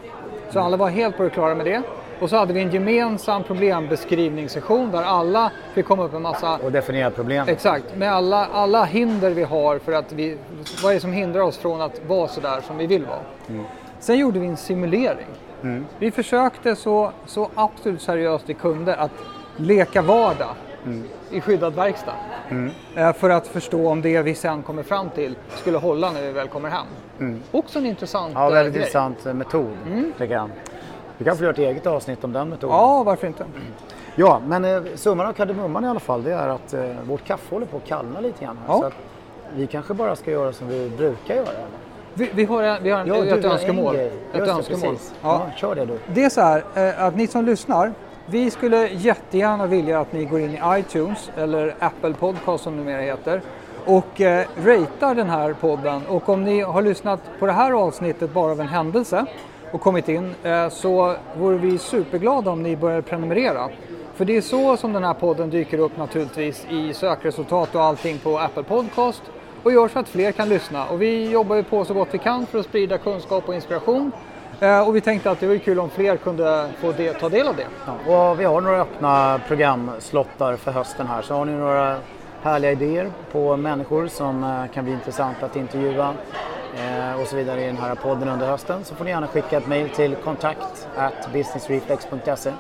Så 0.54 0.60
alla 0.60 0.78
var 0.78 0.89
helt 0.89 1.17
på 1.17 1.24
det 1.24 1.30
klara 1.30 1.56
med 1.56 1.65
det. 1.65 1.82
Och 2.21 2.29
så 2.29 2.38
hade 2.38 2.53
vi 2.53 2.62
en 2.62 2.71
gemensam 2.71 3.43
problembeskrivningssession 3.43 4.91
där 4.91 5.03
alla 5.03 5.51
fick 5.73 5.86
komma 5.86 6.03
upp 6.03 6.12
med 6.12 6.21
massa 6.21 6.57
Och 6.63 6.71
definiera 6.71 7.10
problem. 7.12 7.47
Exakt, 7.47 7.95
med 7.97 8.13
alla, 8.13 8.45
alla 8.45 8.84
hinder 8.84 9.31
vi 9.31 9.43
har 9.43 9.79
för 9.79 9.91
att 9.91 10.12
vi, 10.13 10.38
vad 10.84 10.91
är 10.91 10.95
det 10.95 11.01
som 11.01 11.13
hindrar 11.13 11.41
oss 11.41 11.57
från 11.57 11.81
att 11.81 12.01
vara 12.07 12.27
så 12.27 12.41
där 12.41 12.62
som 12.62 12.77
vi 12.77 12.88
vill 12.88 13.05
vara. 13.05 13.63
Sen 13.99 14.17
gjorde 14.17 14.39
vi 14.39 14.47
en 14.47 14.57
simulering. 14.57 15.27
Vi 15.99 16.12
försökte 16.12 16.75
så, 16.75 17.12
så 17.25 17.49
absolut 17.55 18.01
seriöst 18.01 18.43
vi 18.47 18.53
kunde 18.53 18.95
att 18.95 19.12
leka 19.57 20.01
vardag 20.01 20.49
i 21.31 21.41
skyddad 21.41 21.75
verkstad. 21.75 22.13
Eh, 22.95 23.13
För 23.13 23.29
att 23.29 23.47
förstå 23.47 23.89
om 23.89 24.01
det 24.01 24.21
vi 24.21 24.36
sen 24.36 24.63
kommer 24.63 24.84
fram 24.84 25.10
till 25.10 25.36
skulle 25.55 25.77
hålla 25.77 26.12
när 26.12 26.21
vi 26.21 26.31
väl 26.31 26.47
kommer 26.47 26.69
hem. 26.69 27.41
Också 27.51 27.79
en 27.79 27.86
intressant 27.86 28.31
Ja, 28.36 28.47
eh, 28.47 28.53
väldigt 28.53 28.73
grej. 28.73 28.81
intressant 28.84 29.25
eh, 29.25 29.34
metod, 29.34 29.71
tycker 30.17 30.34
jag. 30.34 30.49
Vi 31.21 31.25
kan 31.25 31.38
få 31.38 31.43
göra 31.43 31.53
ett 31.53 31.60
eget 31.60 31.88
avsnitt 31.88 32.23
om 32.23 32.34
den 32.34 32.49
metoden. 32.49 32.75
Ja, 32.75 33.03
varför 33.03 33.27
inte? 33.27 33.45
Ja, 34.15 34.41
men 34.47 34.65
eh, 34.65 34.81
summan 34.95 35.27
av 35.27 35.34
kardemumman 35.34 35.86
i 35.86 35.88
alla 35.88 35.99
fall, 35.99 36.23
det 36.23 36.34
är 36.34 36.47
att 36.49 36.73
eh, 36.73 36.81
vårt 37.07 37.23
kaffe 37.23 37.55
håller 37.55 37.65
på 37.65 37.77
att 37.77 37.86
kallna 37.86 38.19
lite 38.19 38.45
grann. 38.45 38.57
här. 38.67 38.73
Ja. 38.73 38.79
Så 38.81 38.91
vi 39.55 39.67
kanske 39.67 39.93
bara 39.93 40.15
ska 40.15 40.31
göra 40.31 40.53
som 40.53 40.67
vi 40.67 40.89
brukar 40.97 41.36
göra. 41.36 41.47
Vi, 42.13 42.29
vi 42.34 42.45
har, 42.45 42.79
vi 42.81 42.89
har 42.89 42.99
en, 42.99 43.07
Ja, 43.07 43.15
ett 43.25 43.41
du 43.41 43.47
önskemål. 43.47 43.95
Ett 43.95 44.13
det, 44.34 44.39
önskemål. 44.39 44.81
precis. 44.81 45.13
Ja. 45.21 45.41
kör 45.57 45.75
det 45.75 45.86
du. 45.86 45.99
Det 46.13 46.23
är 46.23 46.29
så 46.29 46.41
här 46.41 46.63
eh, 46.75 47.03
att 47.03 47.15
ni 47.15 47.27
som 47.27 47.45
lyssnar, 47.45 47.91
vi 48.25 48.49
skulle 48.51 48.88
jättegärna 48.88 49.65
vilja 49.65 49.99
att 49.99 50.13
ni 50.13 50.25
går 50.25 50.39
in 50.39 50.49
i 50.51 50.60
iTunes 50.79 51.31
eller 51.38 51.75
Apple 51.79 52.13
Podcast 52.13 52.63
som 52.63 52.77
numera 52.77 53.01
heter 53.01 53.41
och 53.86 54.21
eh, 54.21 54.45
ratear 54.63 55.15
den 55.15 55.29
här 55.29 55.53
podden 55.53 56.01
och 56.10 56.29
om 56.29 56.43
ni 56.43 56.62
har 56.62 56.81
lyssnat 56.81 57.19
på 57.39 57.45
det 57.45 57.51
här 57.51 57.71
avsnittet 57.71 58.34
bara 58.34 58.51
av 58.51 58.62
en 58.62 58.67
händelse 58.67 59.25
och 59.71 59.81
kommit 59.81 60.10
in 60.10 60.36
eh, 60.43 60.69
så 60.69 61.15
vore 61.38 61.57
vi 61.57 61.77
superglada 61.77 62.51
om 62.51 62.63
ni 62.63 62.75
börjar 62.75 63.01
prenumerera. 63.01 63.69
För 64.13 64.25
det 64.25 64.38
är 64.38 64.41
så 64.41 64.77
som 64.77 64.93
den 64.93 65.03
här 65.03 65.13
podden 65.13 65.49
dyker 65.49 65.77
upp 65.77 65.97
naturligtvis 65.97 66.67
i 66.69 66.93
sökresultat 66.93 67.75
och 67.75 67.84
allting 67.84 68.17
på 68.17 68.39
Apple 68.39 68.63
Podcast 68.63 69.21
och 69.63 69.71
gör 69.71 69.88
så 69.88 69.99
att 69.99 70.10
fler 70.10 70.31
kan 70.31 70.49
lyssna. 70.49 70.86
Och 70.86 71.01
vi 71.01 71.31
jobbar 71.31 71.55
ju 71.55 71.63
på 71.63 71.86
så 71.86 71.93
gott 71.93 72.07
vi 72.12 72.17
kan 72.17 72.45
för 72.45 72.60
att 72.60 72.65
sprida 72.65 72.97
kunskap 72.97 73.47
och 73.47 73.55
inspiration. 73.55 74.12
Eh, 74.60 74.88
och 74.88 74.95
vi 74.95 75.01
tänkte 75.01 75.31
att 75.31 75.39
det 75.39 75.47
vore 75.47 75.60
kul 75.60 75.79
om 75.79 75.89
fler 75.89 76.17
kunde 76.17 76.69
få 76.79 76.91
det, 76.91 77.13
ta 77.13 77.29
del 77.29 77.47
av 77.47 77.55
det. 77.55 77.67
Ja, 78.07 78.31
och 78.31 78.39
vi 78.39 78.43
har 78.43 78.62
några 78.62 78.81
öppna 78.81 79.41
programslottar 79.47 80.55
för 80.55 80.71
hösten 80.71 81.07
här. 81.07 81.21
Så 81.21 81.34
har 81.34 81.45
ni 81.45 81.51
några 81.51 81.97
härliga 82.41 82.71
idéer 82.71 83.12
på 83.31 83.57
människor 83.57 84.07
som 84.07 84.43
eh, 84.43 84.73
kan 84.73 84.84
bli 84.84 84.93
intressanta 84.93 85.45
att 85.45 85.55
intervjua 85.55 86.13
och 87.21 87.27
så 87.27 87.36
vidare 87.36 87.62
i 87.63 87.65
den 87.67 87.77
här 87.77 87.95
podden 87.95 88.29
under 88.29 88.47
hösten 88.47 88.84
så 88.86 88.95
får 88.95 89.05
ni 89.05 89.12
gärna 89.12 89.27
skicka 89.27 89.57
ett 89.57 89.67
mejl 89.67 89.89
till 89.89 90.15
kontakt 90.15 90.88
businessreflex.se 91.34 92.51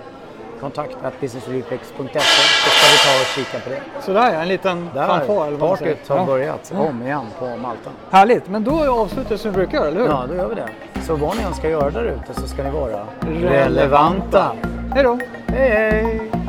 kontakt 0.59 0.97
businessreflex.se 1.19 2.19
så 2.19 2.69
ska 2.69 2.91
vi 2.91 2.97
ta 2.97 3.21
och 3.21 3.27
kika 3.35 3.59
på 3.59 3.69
det. 3.69 3.81
Sådär 4.01 4.33
ja, 4.33 4.41
en 4.41 4.47
liten 4.47 4.89
Där, 4.93 5.07
fanfar 5.07 5.45
säger. 5.45 5.57
partyt 5.57 6.07
har 6.09 6.17
Ja. 6.17 6.25
börjat 6.25 6.73
om 6.77 7.01
igen 7.03 7.25
på 7.39 7.45
Malta. 7.45 7.89
Härligt, 8.11 8.47
men 8.49 8.63
då 8.63 8.91
avslutar 9.01 9.29
vi 9.29 9.37
som 9.37 9.51
vi 9.51 9.57
brukar 9.57 9.85
eller 9.85 9.99
hur? 10.01 10.07
Ja, 10.07 10.25
då 10.29 10.35
gör 10.35 10.47
vi 10.47 10.55
det. 10.55 10.67
Så 11.01 11.15
vad 11.15 11.37
ni 11.37 11.43
än 11.43 11.53
ska 11.53 11.69
göra 11.69 11.89
där 11.89 12.03
ute 12.03 12.33
så 12.41 12.47
ska 12.47 12.63
ni 12.63 12.69
vara 12.71 12.99
Relevanta. 13.21 13.65
relevanta. 13.65 14.51
Hej 14.93 15.03
då! 15.03 15.19
Hej 15.47 15.69
hej! 15.69 16.40